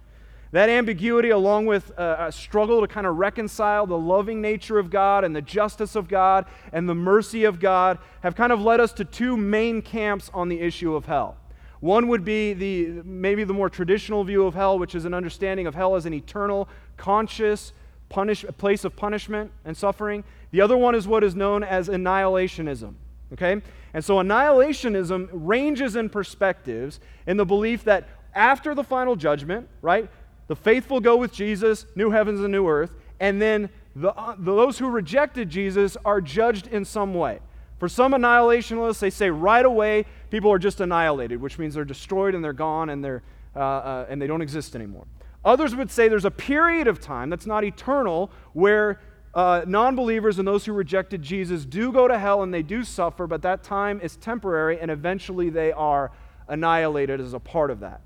[0.50, 4.90] That ambiguity, along with a, a struggle to kind of reconcile the loving nature of
[4.90, 8.81] God and the justice of God and the mercy of God, have kind of led
[8.81, 11.38] us to two main camps on the issue of hell.
[11.83, 15.66] One would be the maybe the more traditional view of hell, which is an understanding
[15.66, 17.73] of hell as an eternal, conscious
[18.09, 20.23] punish, place of punishment and suffering.
[20.53, 22.95] The other one is what is known as annihilationism.
[23.33, 23.61] Okay?
[23.95, 30.09] And so annihilationism ranges in perspectives in the belief that after the final judgment, right,
[30.47, 34.79] the faithful go with Jesus, new heavens and new earth, and then the, uh, those
[34.79, 37.40] who rejected Jesus are judged in some way.
[37.83, 42.33] For some annihilationists, they say right away people are just annihilated, which means they're destroyed
[42.33, 43.25] and they're gone and, they're,
[43.57, 45.05] uh, uh, and they don't exist anymore.
[45.45, 49.01] Others would say there's a period of time that's not eternal where
[49.35, 52.85] uh, non believers and those who rejected Jesus do go to hell and they do
[52.85, 56.12] suffer, but that time is temporary and eventually they are
[56.47, 58.01] annihilated as a part of that.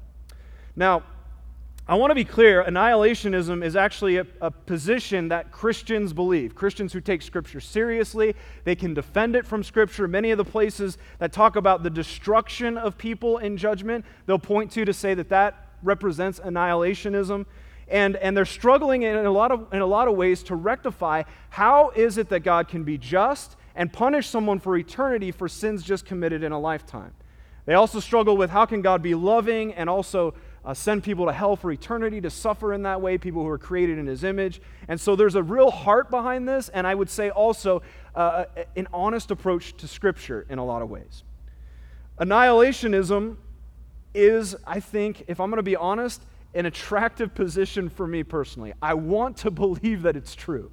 [0.75, 1.03] Now,
[1.88, 6.57] I want to be clear annihilationism is actually a, a, position that Christians believe.
[6.57, 10.09] Christians who take Scripture seriously, they can defend it from Scripture.
[10.09, 14.72] Many of the places that talk about the destruction of people in judgment, they'll point
[14.72, 17.46] to to say that that represents annihilationism.
[17.87, 21.22] And, and they're struggling in a, lot of, in a lot of ways to rectify
[21.51, 25.85] how is it that God can be just and punish someone for eternity for sins
[25.85, 27.12] just committed in a lifetime.
[27.64, 30.35] They also struggle with how can God be loving and also
[30.66, 33.59] uh, send people to hell for eternity to suffer in that way, people who are
[33.59, 34.61] created in his image.
[34.88, 37.83] And so there's a real heart behind this, and I would say also
[38.16, 41.22] uh, an honest approach to Scripture in a lot of ways.
[42.18, 43.37] Annihilationism
[44.12, 46.20] is, I think, if I'm going to be honest,
[46.52, 48.72] an attractive position for me personally.
[48.83, 50.72] I want to believe that it's true.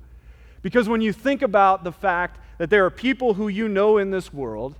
[0.64, 4.10] Because when you think about the fact that there are people who you know in
[4.10, 4.76] this world,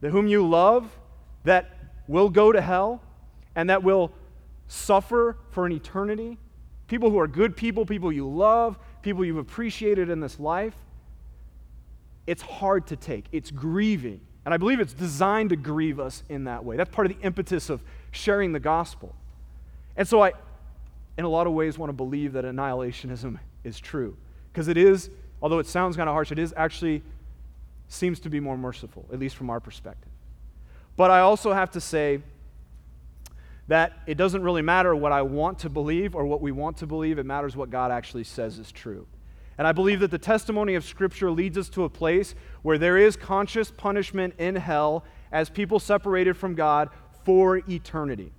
[0.00, 0.96] that whom you love,
[1.44, 1.76] that
[2.08, 3.02] will go to hell,
[3.54, 4.12] and that will
[4.68, 6.38] suffer for an eternity,
[6.86, 10.74] people who are good people, people you love, people you've appreciated in this life,
[12.26, 13.26] it's hard to take.
[13.32, 14.20] It's grieving.
[14.44, 16.76] And I believe it's designed to grieve us in that way.
[16.76, 19.14] That's part of the impetus of sharing the gospel.
[19.96, 20.32] And so I,
[21.18, 24.16] in a lot of ways, want to believe that annihilationism is true.
[24.52, 25.10] Because it is,
[25.42, 27.02] although it sounds kind of harsh, it is actually
[27.88, 30.10] seems to be more merciful, at least from our perspective.
[30.96, 32.20] But I also have to say
[33.68, 36.86] that it doesn't really matter what I want to believe or what we want to
[36.86, 39.06] believe, it matters what God actually says is true.
[39.58, 42.98] And I believe that the testimony of Scripture leads us to a place where there
[42.98, 46.90] is conscious punishment in hell as people separated from God
[47.24, 48.32] for eternity.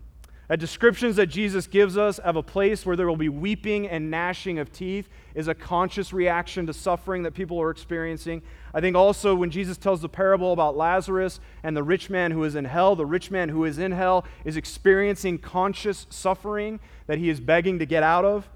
[0.49, 4.09] A descriptions that Jesus gives us of a place where there will be weeping and
[4.09, 8.41] gnashing of teeth is a conscious reaction to suffering that people are experiencing.
[8.73, 12.45] I think also when Jesus tells the parable about Lazarus and the rich man who
[12.45, 17.17] is in hell, the rich man who is in hell is experiencing conscious suffering that
[17.17, 18.47] he is begging to get out of.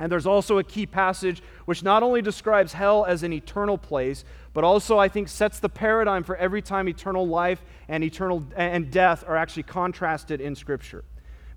[0.00, 4.24] And there's also a key passage which not only describes hell as an eternal place,
[4.54, 8.90] but also I think sets the paradigm for every time eternal life and eternal and
[8.90, 11.04] death are actually contrasted in scripture.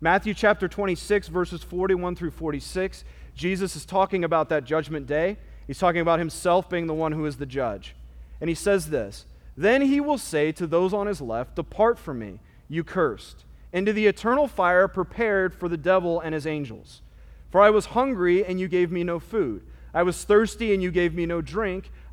[0.02, 5.38] Matthew chapter 26 verses 41 through 46, Jesus is talking about that judgment day.
[5.66, 7.96] He's talking about himself being the one who is the judge.
[8.42, 12.20] And he says this, "Then he will say to those on his left, depart from
[12.20, 17.02] me, you cursed, into the eternal fire prepared for the devil and his angels."
[17.50, 19.64] For I was hungry, and you gave me no food.
[19.94, 21.92] I was thirsty, and you gave me no drink.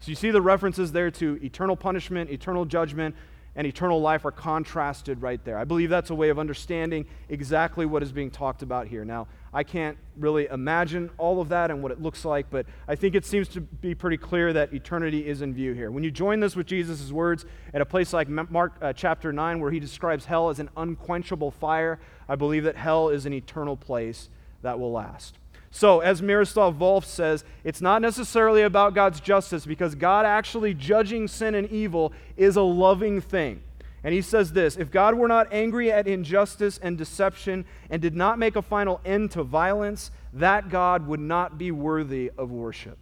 [0.00, 3.14] So you see the references there to eternal punishment, eternal judgment,
[3.56, 5.58] and eternal life are contrasted right there.
[5.58, 9.04] I believe that's a way of understanding exactly what is being talked about here.
[9.04, 12.94] Now, I can't really imagine all of that and what it looks like, but I
[12.94, 15.90] think it seems to be pretty clear that eternity is in view here.
[15.90, 19.58] When you join this with Jesus' words at a place like Mark uh, chapter 9,
[19.58, 23.78] where he describes hell as an unquenchable fire, I believe that hell is an eternal
[23.78, 24.28] place
[24.60, 25.38] that will last.
[25.70, 31.28] So, as Miroslav Volf says, it's not necessarily about God's justice because God actually judging
[31.28, 33.60] sin and evil is a loving thing.
[34.06, 38.14] And he says this If God were not angry at injustice and deception and did
[38.14, 42.98] not make a final end to violence, that God would not be worthy of worship.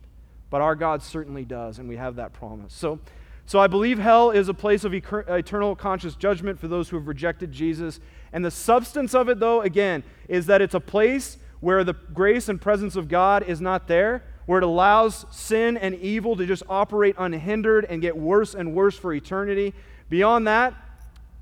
[0.51, 2.73] But our God certainly does, and we have that promise.
[2.73, 3.01] So,
[3.45, 7.07] so I believe hell is a place of eternal conscious judgment for those who have
[7.07, 8.01] rejected Jesus.
[8.33, 12.51] And the substance of it, though, again, is that it's a place where the grace
[12.51, 16.63] and presence of God is not there, where it allows sin and evil to just
[16.69, 19.73] operate unhindered and get worse and worse for eternity.
[20.11, 20.75] Beyond that,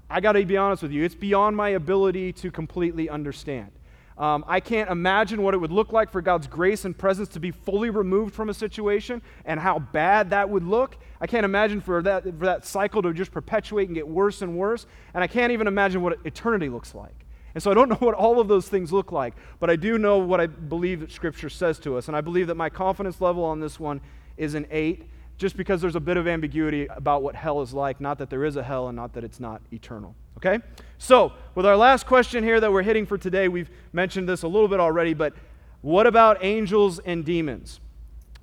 [0.08, 3.72] I got to be honest with you, it's beyond my ability to completely understand.
[4.16, 7.40] Um, I can't imagine what it would look like for God's grace and presence to
[7.40, 10.98] be fully removed from a situation and how bad that would look.
[11.20, 14.56] I can't imagine for that, for that cycle to just perpetuate and get worse and
[14.56, 14.86] worse.
[15.14, 17.21] And I can't even imagine what eternity looks like.
[17.54, 19.98] And so I don't know what all of those things look like, but I do
[19.98, 22.08] know what I believe that Scripture says to us.
[22.08, 24.00] And I believe that my confidence level on this one
[24.36, 28.00] is an eight, just because there's a bit of ambiguity about what hell is like.
[28.00, 30.14] Not that there is a hell and not that it's not eternal.
[30.38, 30.58] Okay?
[30.98, 34.48] So, with our last question here that we're hitting for today, we've mentioned this a
[34.48, 35.34] little bit already, but
[35.80, 37.80] what about angels and demons?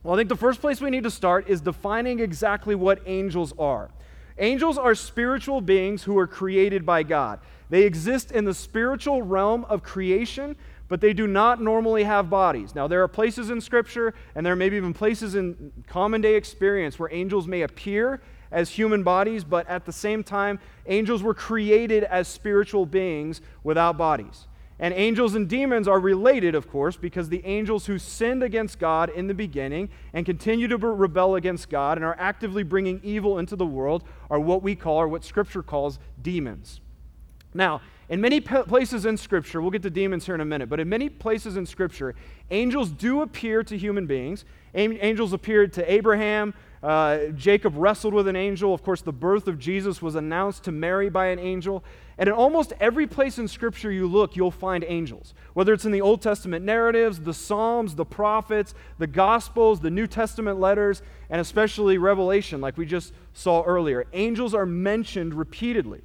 [0.04, 3.54] Well, I think the first place we need to start is defining exactly what angels
[3.60, 3.90] are.
[4.38, 7.40] Angels are spiritual beings who are created by God.
[7.70, 10.56] They exist in the spiritual realm of creation,
[10.88, 12.74] but they do not normally have bodies.
[12.74, 16.36] Now, there are places in Scripture, and there may be even places in common day
[16.36, 21.36] experience where angels may appear as human bodies, but at the same time, angels were
[21.36, 24.48] created as spiritual beings without bodies.
[24.80, 29.10] And angels and demons are related, of course, because the angels who sinned against God
[29.10, 33.58] in the beginning and continue to rebel against God and are actively bringing evil into
[33.58, 36.80] the world are what we call, or what Scripture calls, demons.
[37.54, 40.80] Now, in many places in Scripture, we'll get to demons here in a minute, but
[40.80, 42.16] in many places in Scripture,
[42.50, 44.46] angels do appear to human beings.
[44.74, 46.56] Angels appeared to Abraham.
[46.82, 48.74] Uh, Jacob wrestled with an angel.
[48.74, 51.84] Of course, the birth of Jesus was announced to Mary by an angel.
[52.18, 55.34] And in almost every place in Scripture you look, you'll find angels.
[55.54, 60.08] Whether it's in the Old Testament narratives, the Psalms, the prophets, the Gospels, the New
[60.08, 66.02] Testament letters, and especially Revelation, like we just saw earlier, angels are mentioned repeatedly.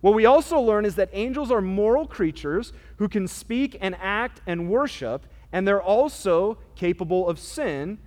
[0.00, 4.40] What we also learn is that angels are moral creatures who can speak and act
[4.46, 7.98] and worship, And they're also capable of sin,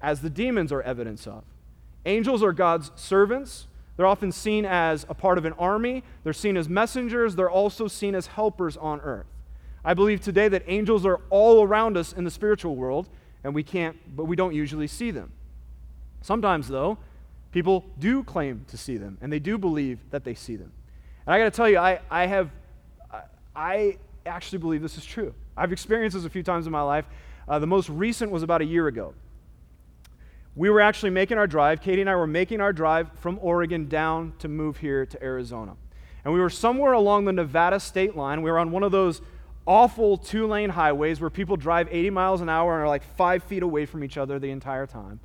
[0.00, 1.44] as the demons are evidence of.
[2.04, 3.68] Angels are God's servants.
[3.96, 6.02] They're often seen as a part of an army.
[6.24, 7.36] They're seen as messengers.
[7.36, 9.26] They're also seen as helpers on earth.
[9.84, 13.08] I believe today that angels are all around us in the spiritual world,
[13.44, 15.30] and we can't, but we don't usually see them.
[16.22, 16.98] Sometimes, though,
[17.52, 20.72] people do claim to see them, and they do believe that they see them.
[21.26, 22.50] And I got to tell you, I, I have,
[23.54, 25.34] I actually believe this is true.
[25.56, 27.06] I've experienced this a few times in my life.
[27.48, 29.14] Uh, the most recent was about a year ago.
[30.56, 31.80] We were actually making our drive.
[31.80, 35.76] Katie and I were making our drive from Oregon down to move here to Arizona.
[36.24, 38.42] And we were somewhere along the Nevada state line.
[38.42, 39.20] We were on one of those
[39.66, 43.42] awful two lane highways where people drive 80 miles an hour and are like five
[43.44, 45.20] feet away from each other the entire time.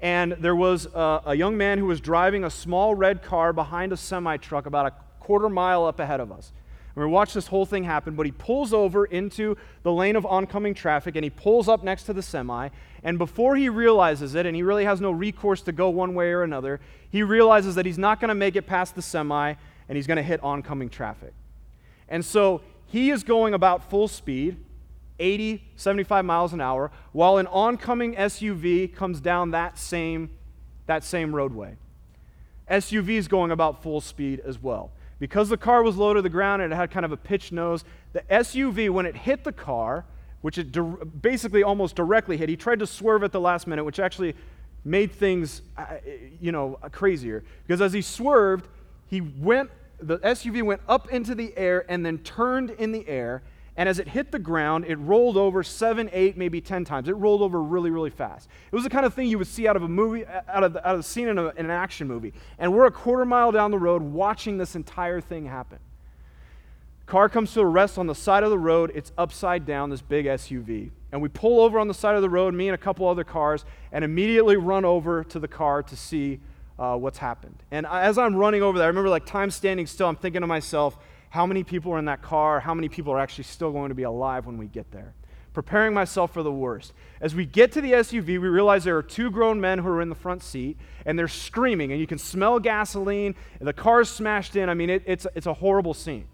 [0.00, 3.92] And there was a, a young man who was driving a small red car behind
[3.92, 6.52] a semi truck about a quarter mile up ahead of us.
[6.94, 10.24] And we watched this whole thing happen, but he pulls over into the lane of
[10.24, 12.68] oncoming traffic and he pulls up next to the semi.
[13.02, 16.30] And before he realizes it, and he really has no recourse to go one way
[16.30, 16.78] or another,
[17.10, 19.54] he realizes that he's not going to make it past the semi
[19.88, 21.34] and he's going to hit oncoming traffic.
[22.08, 24.56] And so he is going about full speed,
[25.18, 30.30] 80, 75 miles an hour, while an oncoming SUV comes down that same,
[30.86, 31.76] that same roadway.
[32.70, 34.92] SUV is going about full speed as well.
[35.18, 37.52] Because the car was low to the ground and it had kind of a pitched
[37.52, 40.04] nose, the SUV, when it hit the car,
[40.42, 43.84] which it di- basically almost directly hit, he tried to swerve at the last minute,
[43.84, 44.34] which actually
[44.84, 45.84] made things, uh,
[46.40, 47.44] you know, crazier.
[47.66, 48.68] Because as he swerved,
[49.08, 53.42] he went, the SUV went up into the air and then turned in the air
[53.76, 57.08] and as it hit the ground, it rolled over seven, eight, maybe ten times.
[57.08, 58.48] It rolled over really, really fast.
[58.70, 60.72] It was the kind of thing you would see out of a movie, out of,
[60.72, 62.32] the, out of the scene in, a, in an action movie.
[62.58, 65.78] And we're a quarter mile down the road watching this entire thing happen.
[67.04, 68.90] Car comes to a rest on the side of the road.
[68.94, 70.90] It's upside down, this big SUV.
[71.12, 73.24] And we pull over on the side of the road, me and a couple other
[73.24, 76.40] cars, and immediately run over to the car to see
[76.78, 77.62] uh, what's happened.
[77.70, 80.46] And as I'm running over there, I remember like time standing still, I'm thinking to
[80.46, 80.98] myself,
[81.30, 83.94] how many people are in that car, how many people are actually still going to
[83.94, 85.14] be alive when we get there.
[85.52, 86.92] Preparing myself for the worst.
[87.20, 90.02] As we get to the SUV, we realize there are two grown men who are
[90.02, 94.54] in the front seat, and they're screaming, and you can smell gasoline, the car's smashed
[94.54, 94.68] in.
[94.68, 96.26] I mean, it, it's, it's a horrible scene.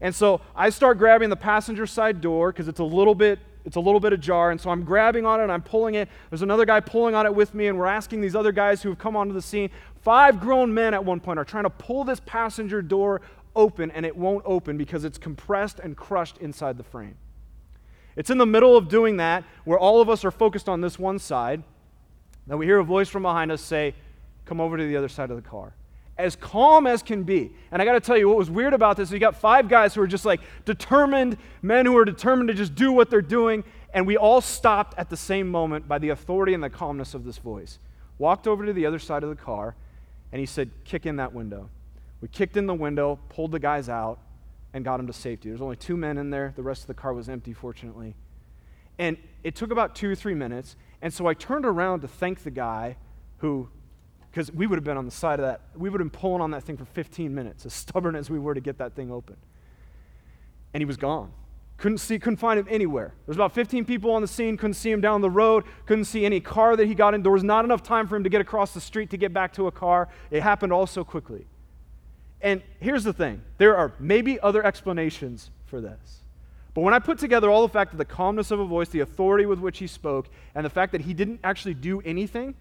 [0.00, 3.76] And so I start grabbing the passenger side door because it's a little bit it's
[3.76, 6.08] a little bit ajar, and so I'm grabbing on it and I'm pulling it.
[6.30, 8.88] There's another guy pulling on it with me, and we're asking these other guys who
[8.88, 9.70] have come onto the scene.
[10.02, 13.20] Five grown men at one point are trying to pull this passenger door
[13.54, 17.16] open and it won't open because it's compressed and crushed inside the frame.
[18.16, 20.98] It's in the middle of doing that where all of us are focused on this
[20.98, 21.62] one side
[22.46, 23.94] that we hear a voice from behind us say,
[24.44, 25.72] Come over to the other side of the car.
[26.18, 27.52] As calm as can be.
[27.70, 29.68] And I got to tell you, what was weird about this is you got five
[29.68, 33.22] guys who are just like determined, men who are determined to just do what they're
[33.22, 33.62] doing.
[33.94, 37.24] And we all stopped at the same moment by the authority and the calmness of
[37.24, 37.78] this voice.
[38.18, 39.74] Walked over to the other side of the car,
[40.32, 41.70] and he said, Kick in that window.
[42.22, 44.20] We kicked in the window, pulled the guys out,
[44.72, 45.48] and got them to safety.
[45.48, 46.54] There's only two men in there.
[46.56, 48.14] The rest of the car was empty, fortunately.
[48.98, 50.76] And it took about two or three minutes.
[51.02, 52.96] And so I turned around to thank the guy
[53.38, 53.68] who,
[54.30, 56.40] because we would have been on the side of that, we would have been pulling
[56.40, 59.10] on that thing for 15 minutes, as stubborn as we were to get that thing
[59.10, 59.36] open.
[60.72, 61.32] And he was gone.
[61.76, 63.08] Couldn't see, couldn't find him anywhere.
[63.08, 66.04] There was about 15 people on the scene, couldn't see him down the road, couldn't
[66.04, 67.24] see any car that he got in.
[67.24, 69.52] There was not enough time for him to get across the street to get back
[69.54, 70.08] to a car.
[70.30, 71.46] It happened all so quickly.
[72.42, 76.18] And here's the thing there are maybe other explanations for this.
[76.74, 79.00] But when I put together all the fact that the calmness of a voice, the
[79.00, 82.54] authority with which he spoke, and the fact that he didn't actually do anything,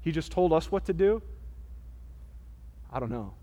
[0.00, 1.20] he just told us what to do,
[2.92, 3.34] I don't know.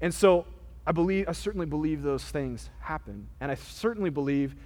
[0.00, 0.46] And so
[0.86, 3.28] I believe I certainly believe those things happen.
[3.40, 4.56] And I certainly believe,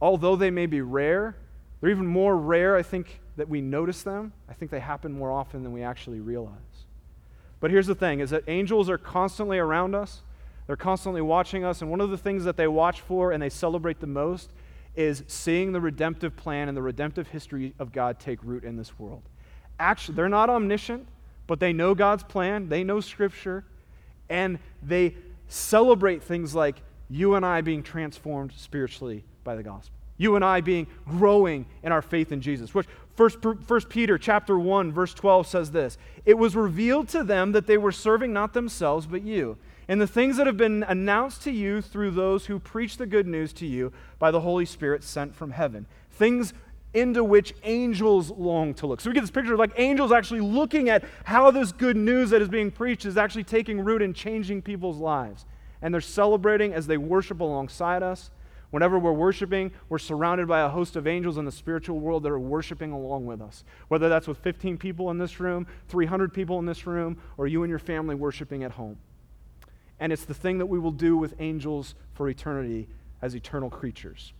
[0.00, 1.34] although they may be rare,
[1.80, 4.32] they're even more rare, I think, that we notice them.
[4.48, 6.52] I think they happen more often than we actually realize.
[7.60, 10.22] But here's the thing is that angels are constantly around us.
[10.66, 13.48] They're constantly watching us, and one of the things that they watch for and they
[13.48, 14.50] celebrate the most
[14.94, 18.98] is seeing the redemptive plan and the redemptive history of God take root in this
[18.98, 19.22] world.
[19.78, 21.08] Actually, they're not omniscient,
[21.46, 23.64] but they know God's plan, they know Scripture,
[24.28, 25.14] and they
[25.46, 29.97] celebrate things like you and I being transformed spiritually by the gospel.
[30.18, 32.74] You and I being growing in our faith in Jesus.
[32.74, 37.50] Which First, First Peter chapter 1 verse 12 says this, "It was revealed to them
[37.50, 39.56] that they were serving not themselves but you,
[39.88, 43.26] and the things that have been announced to you through those who preach the good
[43.26, 46.52] news to you by the Holy Spirit sent from heaven." Things
[46.94, 49.00] into which angels long to look.
[49.00, 52.30] So we get this picture of like angels actually looking at how this good news
[52.30, 55.44] that is being preached is actually taking root and changing people's lives.
[55.82, 58.30] And they're celebrating as they worship alongside us
[58.70, 62.30] Whenever we're worshiping, we're surrounded by a host of angels in the spiritual world that
[62.30, 63.64] are worshiping along with us.
[63.88, 67.62] Whether that's with 15 people in this room, 300 people in this room, or you
[67.62, 68.98] and your family worshiping at home.
[69.98, 72.88] And it's the thing that we will do with angels for eternity
[73.22, 74.32] as eternal creatures.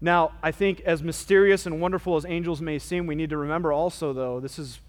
[0.00, 3.72] Now, I think as mysterious and wonderful as angels may seem, we need to remember
[3.72, 4.80] also, though, this is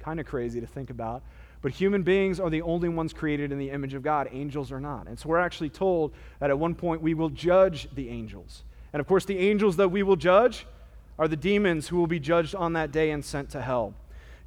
[0.00, 1.22] kind of crazy to think about,
[1.62, 4.28] but human beings are the only ones created in the image of God.
[4.32, 5.06] Angels are not.
[5.08, 8.62] And so we're actually told that at one point we will judge the angels.
[8.92, 10.66] And of course, the angels that we will judge
[11.18, 13.94] are the demons who will be judged on that day and sent to hell.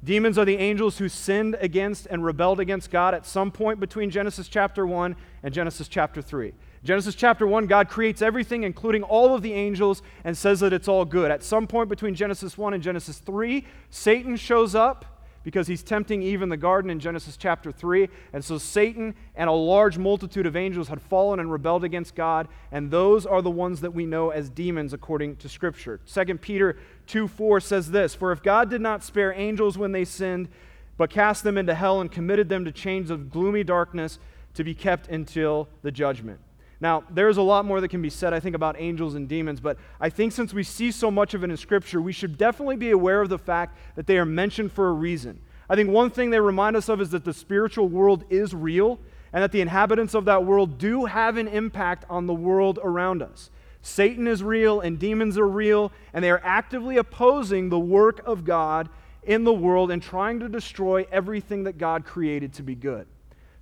[0.02, 4.08] Demons are the angels who sinned against and rebelled against God at some point between
[4.10, 6.54] Genesis chapter 1 and Genesis chapter 3.
[6.82, 10.88] Genesis chapter 1, God creates everything, including all of the angels, and says that it's
[10.88, 11.30] all good.
[11.30, 15.04] At some point between Genesis 1 and Genesis 3, Satan shows up
[15.42, 18.08] because he's tempting Eve in the garden in Genesis chapter 3.
[18.32, 22.48] And so Satan and a large multitude of angels had fallen and rebelled against God,
[22.70, 26.00] and those are the ones that we know as demons according to Scripture.
[26.06, 26.76] 2 Peter
[27.06, 30.48] 2 4 says this For if God did not spare angels when they sinned,
[30.96, 34.18] but cast them into hell and committed them to chains of gloomy darkness
[34.54, 36.40] to be kept until the judgment.
[36.80, 39.60] Now, there's a lot more that can be said, I think, about angels and demons,
[39.60, 42.76] but I think since we see so much of it in Scripture, we should definitely
[42.76, 45.40] be aware of the fact that they are mentioned for a reason.
[45.68, 48.98] I think one thing they remind us of is that the spiritual world is real
[49.32, 53.22] and that the inhabitants of that world do have an impact on the world around
[53.22, 53.50] us.
[53.82, 58.44] Satan is real and demons are real, and they are actively opposing the work of
[58.44, 58.88] God
[59.22, 63.06] in the world and trying to destroy everything that God created to be good.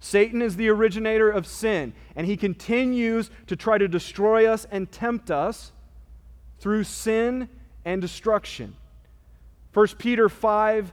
[0.01, 4.91] Satan is the originator of sin, and he continues to try to destroy us and
[4.91, 5.73] tempt us
[6.61, 7.49] through sin
[7.85, 8.77] and destruction.
[9.75, 10.93] 1 Peter 5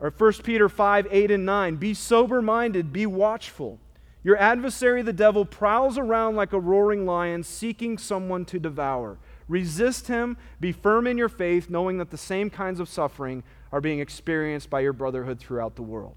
[0.00, 1.76] or 1 Peter 5, 8 and 9.
[1.76, 3.78] Be sober minded, be watchful.
[4.22, 9.18] Your adversary, the devil, prowls around like a roaring lion, seeking someone to devour.
[9.48, 13.82] Resist him, be firm in your faith, knowing that the same kinds of suffering are
[13.82, 16.16] being experienced by your brotherhood throughout the world.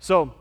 [0.00, 0.34] So,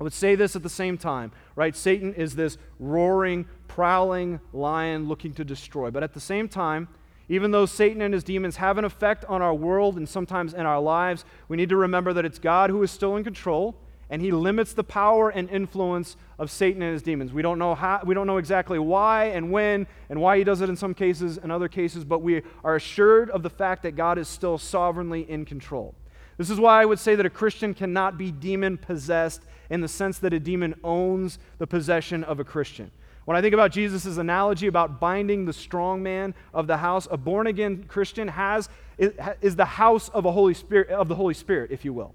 [0.00, 1.74] I would say this at the same time, right?
[1.74, 5.90] Satan is this roaring, prowling lion looking to destroy.
[5.90, 6.88] But at the same time,
[7.28, 10.66] even though Satan and his demons have an effect on our world and sometimes in
[10.66, 13.76] our lives, we need to remember that it's God who is still in control
[14.10, 17.32] and he limits the power and influence of Satan and his demons.
[17.32, 20.60] We don't know how we don't know exactly why and when and why he does
[20.60, 23.96] it in some cases and other cases, but we are assured of the fact that
[23.96, 25.94] God is still sovereignly in control.
[26.36, 29.88] This is why I would say that a Christian cannot be demon possessed in the
[29.88, 32.90] sense that a demon owns the possession of a Christian.
[33.24, 37.16] When I think about Jesus' analogy about binding the strong man of the house, a
[37.16, 41.70] born again Christian has is the house of a Holy Spirit of the Holy Spirit,
[41.70, 42.14] if you will.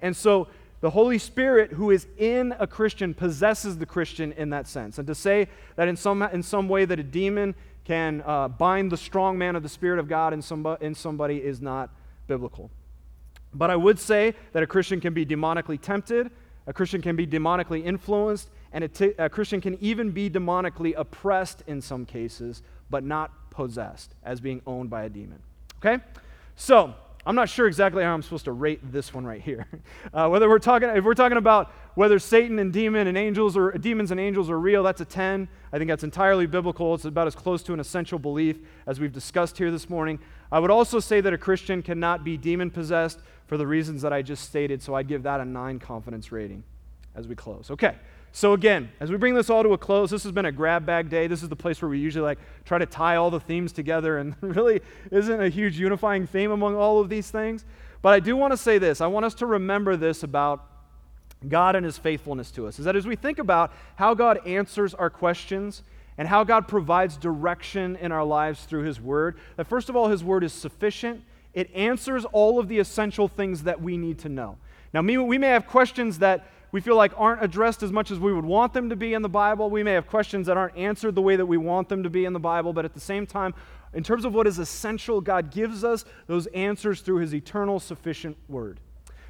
[0.00, 0.48] And so
[0.80, 4.98] the Holy Spirit who is in a Christian possesses the Christian in that sense.
[4.98, 7.54] And to say that in some, in some way that a demon
[7.84, 11.36] can uh, bind the strong man of the Spirit of God in, somebody, in somebody
[11.38, 11.90] is not
[12.26, 12.70] biblical.
[13.54, 16.30] But I would say that a Christian can be demonically tempted,
[16.66, 20.94] a Christian can be demonically influenced, and a, t- a Christian can even be demonically
[20.96, 25.42] oppressed in some cases, but not possessed, as being owned by a demon.
[25.78, 26.02] Okay?
[26.56, 26.94] So,
[27.24, 29.66] I'm not sure exactly how I'm supposed to rate this one right here.
[30.12, 33.72] Uh, whether we're talking, if we're talking about whether Satan and demon and angels or
[33.72, 35.48] demons and angels are real, that's a 10.
[35.72, 36.94] I think that's entirely biblical.
[36.94, 40.18] It's about as close to an essential belief as we've discussed here this morning.
[40.50, 44.12] I would also say that a Christian cannot be demon possessed for the reasons that
[44.12, 46.62] I just stated, so I'd give that a 9 confidence rating
[47.14, 47.70] as we close.
[47.70, 47.96] Okay.
[48.34, 50.86] So again, as we bring this all to a close, this has been a grab
[50.86, 51.26] bag day.
[51.26, 54.16] This is the place where we usually like try to tie all the themes together
[54.18, 54.80] and really
[55.10, 57.66] isn't a huge unifying theme among all of these things.
[58.00, 59.02] But I do want to say this.
[59.02, 60.64] I want us to remember this about
[61.46, 62.78] God and his faithfulness to us.
[62.78, 65.82] Is that as we think about how God answers our questions
[66.16, 70.08] and how God provides direction in our lives through his word, that first of all
[70.08, 71.22] his word is sufficient.
[71.52, 74.56] It answers all of the essential things that we need to know.
[74.94, 78.32] Now, we may have questions that we feel like aren't addressed as much as we
[78.32, 79.70] would want them to be in the Bible.
[79.70, 82.24] We may have questions that aren't answered the way that we want them to be
[82.24, 83.54] in the Bible, but at the same time,
[83.92, 88.38] in terms of what is essential, God gives us those answers through His eternal, sufficient
[88.48, 88.80] Word.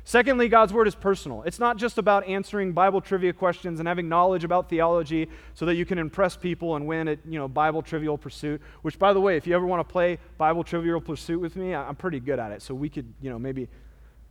[0.04, 1.42] Secondly, God's Word is personal.
[1.42, 5.74] It's not just about answering Bible trivia questions and having knowledge about theology so that
[5.74, 9.20] you can impress people and win at, you know, Bible Trivial Pursuit, which, by the
[9.20, 12.38] way, if you ever want to play Bible Trivial Pursuit with me, I'm pretty good
[12.38, 13.68] at it, so we could, you know, maybe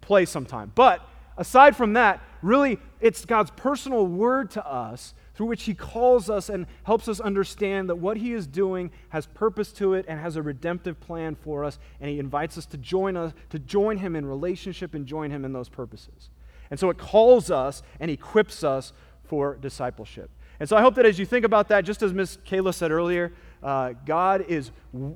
[0.02, 0.72] play sometime.
[0.76, 1.08] But
[1.38, 6.50] aside from that, really, it's God's personal word to us through which He calls us
[6.50, 10.36] and helps us understand that what He is doing has purpose to it and has
[10.36, 14.16] a redemptive plan for us, and He invites us to join us to join Him
[14.16, 16.30] in relationship and join Him in those purposes.
[16.70, 20.30] And so it calls us and equips us for discipleship.
[20.60, 22.92] And so I hope that as you think about that, just as Miss Kayla said
[22.92, 24.72] earlier, uh, God is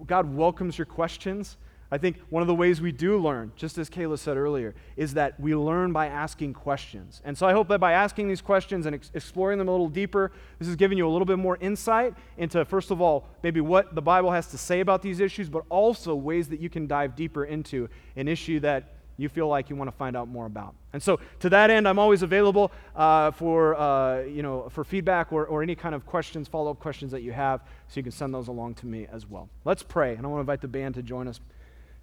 [0.08, 1.58] God welcomes your questions.
[1.92, 5.14] I think one of the ways we do learn, just as Kayla said earlier, is
[5.14, 7.22] that we learn by asking questions.
[7.24, 9.90] And so I hope that by asking these questions and ex- exploring them a little
[9.90, 13.62] deeper, this is giving you a little bit more insight into, first of all, maybe
[13.62, 16.88] what the Bible has to say about these issues, but also ways that you can
[16.88, 20.46] dive deeper into an issue that you feel like you want to find out more
[20.46, 20.76] about.
[20.92, 25.32] And so, to that end, I'm always available uh, for, uh, you know, for feedback
[25.32, 28.12] or, or any kind of questions, follow up questions that you have, so you can
[28.12, 29.50] send those along to me as well.
[29.64, 31.40] Let's pray, and I want to invite the band to join us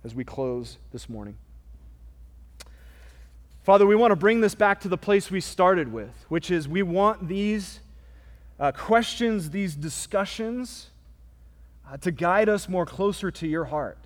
[0.05, 1.37] as we close this morning.
[3.63, 6.67] Father, we want to bring this back to the place we started with, which is
[6.67, 7.79] we want these
[8.59, 10.89] uh, questions, these discussions,
[11.89, 13.99] uh, to guide us more closer to your heart.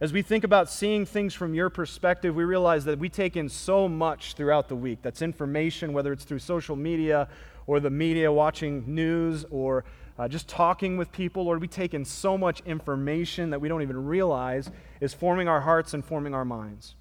[0.00, 3.48] As we think about seeing things from your perspective, we realize that we take in
[3.48, 5.00] so much throughout the week.
[5.02, 7.26] That's information, whether it's through social media
[7.66, 9.84] or the media, watching news or
[10.18, 11.44] uh, just talking with people.
[11.44, 15.60] Lord, we take in so much information that we don't even realize is forming our
[15.60, 16.94] hearts and forming our minds.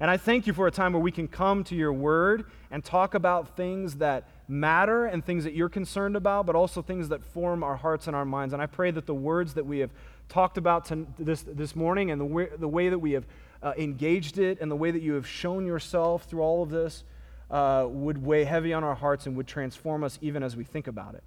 [0.00, 2.82] And I thank you for a time where we can come to your word and
[2.82, 7.22] talk about things that matter and things that you're concerned about, but also things that
[7.22, 8.54] form our hearts and our minds.
[8.54, 9.90] And I pray that the words that we have
[10.30, 13.26] talked about this, this morning and the way, the way that we have
[13.62, 17.04] uh, engaged it and the way that you have shown yourself through all of this
[17.50, 20.86] uh, would weigh heavy on our hearts and would transform us even as we think
[20.86, 21.22] about it.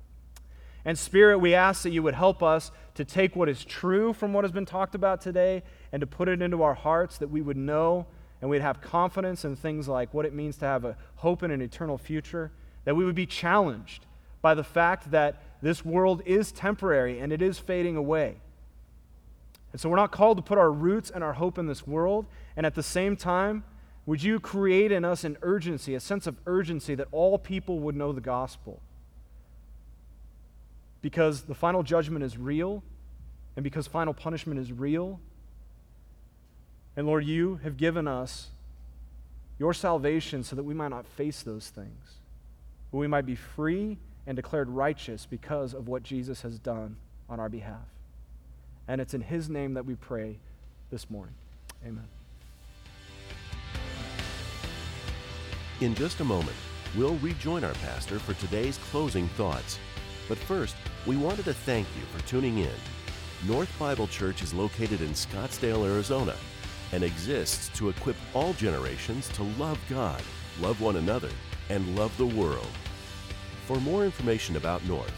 [0.86, 4.34] And Spirit, we ask that you would help us to take what is true from
[4.34, 7.42] what has been talked about today and to put it into our hearts that we
[7.42, 8.06] would know
[8.42, 11.52] and we'd have confidence in things like what it means to have a hope in
[11.52, 12.52] an eternal future,
[12.84, 14.06] that we would be challenged
[14.42, 18.36] by the fact that this world is temporary and it is fading away.
[19.72, 22.26] And so we're not called to put our roots and our hope in this world.
[22.58, 23.64] And at the same time,
[24.06, 27.96] would you create in us an urgency, a sense of urgency that all people would
[27.96, 28.82] know the gospel?
[31.04, 32.82] Because the final judgment is real,
[33.56, 35.20] and because final punishment is real.
[36.96, 38.48] And Lord, you have given us
[39.60, 42.16] your salvation so that we might not face those things,
[42.92, 46.96] but we might be free and declared righteous because of what Jesus has done
[47.30, 47.86] on our behalf.
[48.88, 50.38] And it's in His name that we pray
[50.90, 51.36] this morning.
[51.86, 52.08] Amen.
[55.82, 56.56] In just a moment,
[56.96, 59.80] we'll rejoin our pastor for today's closing thoughts.
[60.28, 62.76] But first, we wanted to thank you for tuning in.
[63.46, 66.36] North Bible Church is located in Scottsdale, Arizona,
[66.92, 70.22] and exists to equip all generations to love God,
[70.62, 71.30] love one another,
[71.70, 72.68] and love the world.
[73.66, 75.14] For more information about North,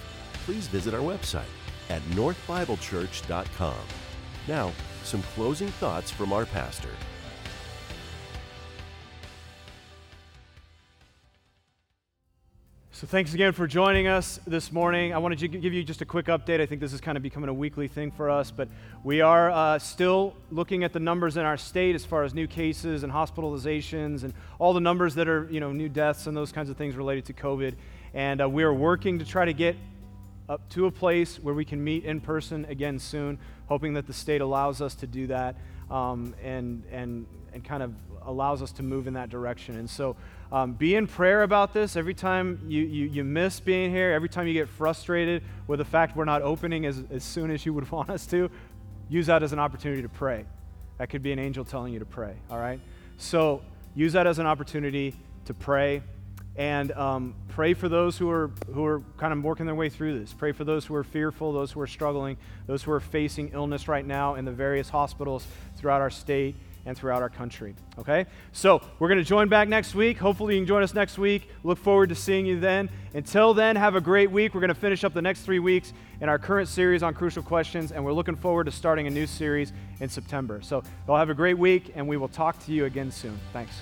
[0.46, 1.44] please visit our website
[1.90, 3.76] at northbiblechurch.com.
[4.48, 4.72] Now,
[5.04, 6.90] some closing thoughts from our pastor.
[12.96, 15.14] So, thanks again for joining us this morning.
[15.14, 16.62] I wanted to give you just a quick update.
[16.62, 18.70] I think this is kind of becoming a weekly thing for us, but
[19.04, 22.48] we are uh, still looking at the numbers in our state as far as new
[22.48, 26.54] cases and hospitalizations and all the numbers that are, you know, new deaths and those
[26.54, 27.76] kinds of things related to COVID.
[28.14, 29.76] And uh, we are working to try to get
[30.48, 34.14] up to a place where we can meet in person again soon, hoping that the
[34.14, 35.56] state allows us to do that
[35.90, 37.94] um, and, and, and kind of
[38.24, 39.78] allows us to move in that direction.
[39.78, 40.16] And so
[40.52, 41.96] um, be in prayer about this.
[41.96, 45.86] Every time you, you, you miss being here, every time you get frustrated with the
[45.86, 48.50] fact we're not opening as, as soon as you would want us to,
[49.10, 50.46] use that as an opportunity to pray.
[50.98, 52.80] That could be an angel telling you to pray, all right?
[53.18, 53.62] So
[53.96, 55.16] use that as an opportunity
[55.46, 56.02] to pray
[56.58, 60.20] and um, pray for those who are who are kind of working their way through
[60.20, 60.34] this.
[60.34, 62.38] Pray for those who are fearful, those who are struggling,
[62.68, 65.46] those who are facing illness right now in the various hospitals
[65.76, 67.76] throughout our state and throughout our country.
[67.98, 68.26] Okay?
[68.52, 70.18] So we're going to join back next week.
[70.18, 71.50] Hopefully, you can join us next week.
[71.64, 72.90] Look forward to seeing you then.
[73.14, 74.54] Until then, have a great week.
[74.54, 77.44] We're going to finish up the next three weeks in our current series on crucial
[77.44, 80.62] questions, and we're looking forward to starting a new series in September.
[80.62, 83.40] So, y'all have a great week, and we will talk to you again soon.
[83.52, 83.82] Thanks.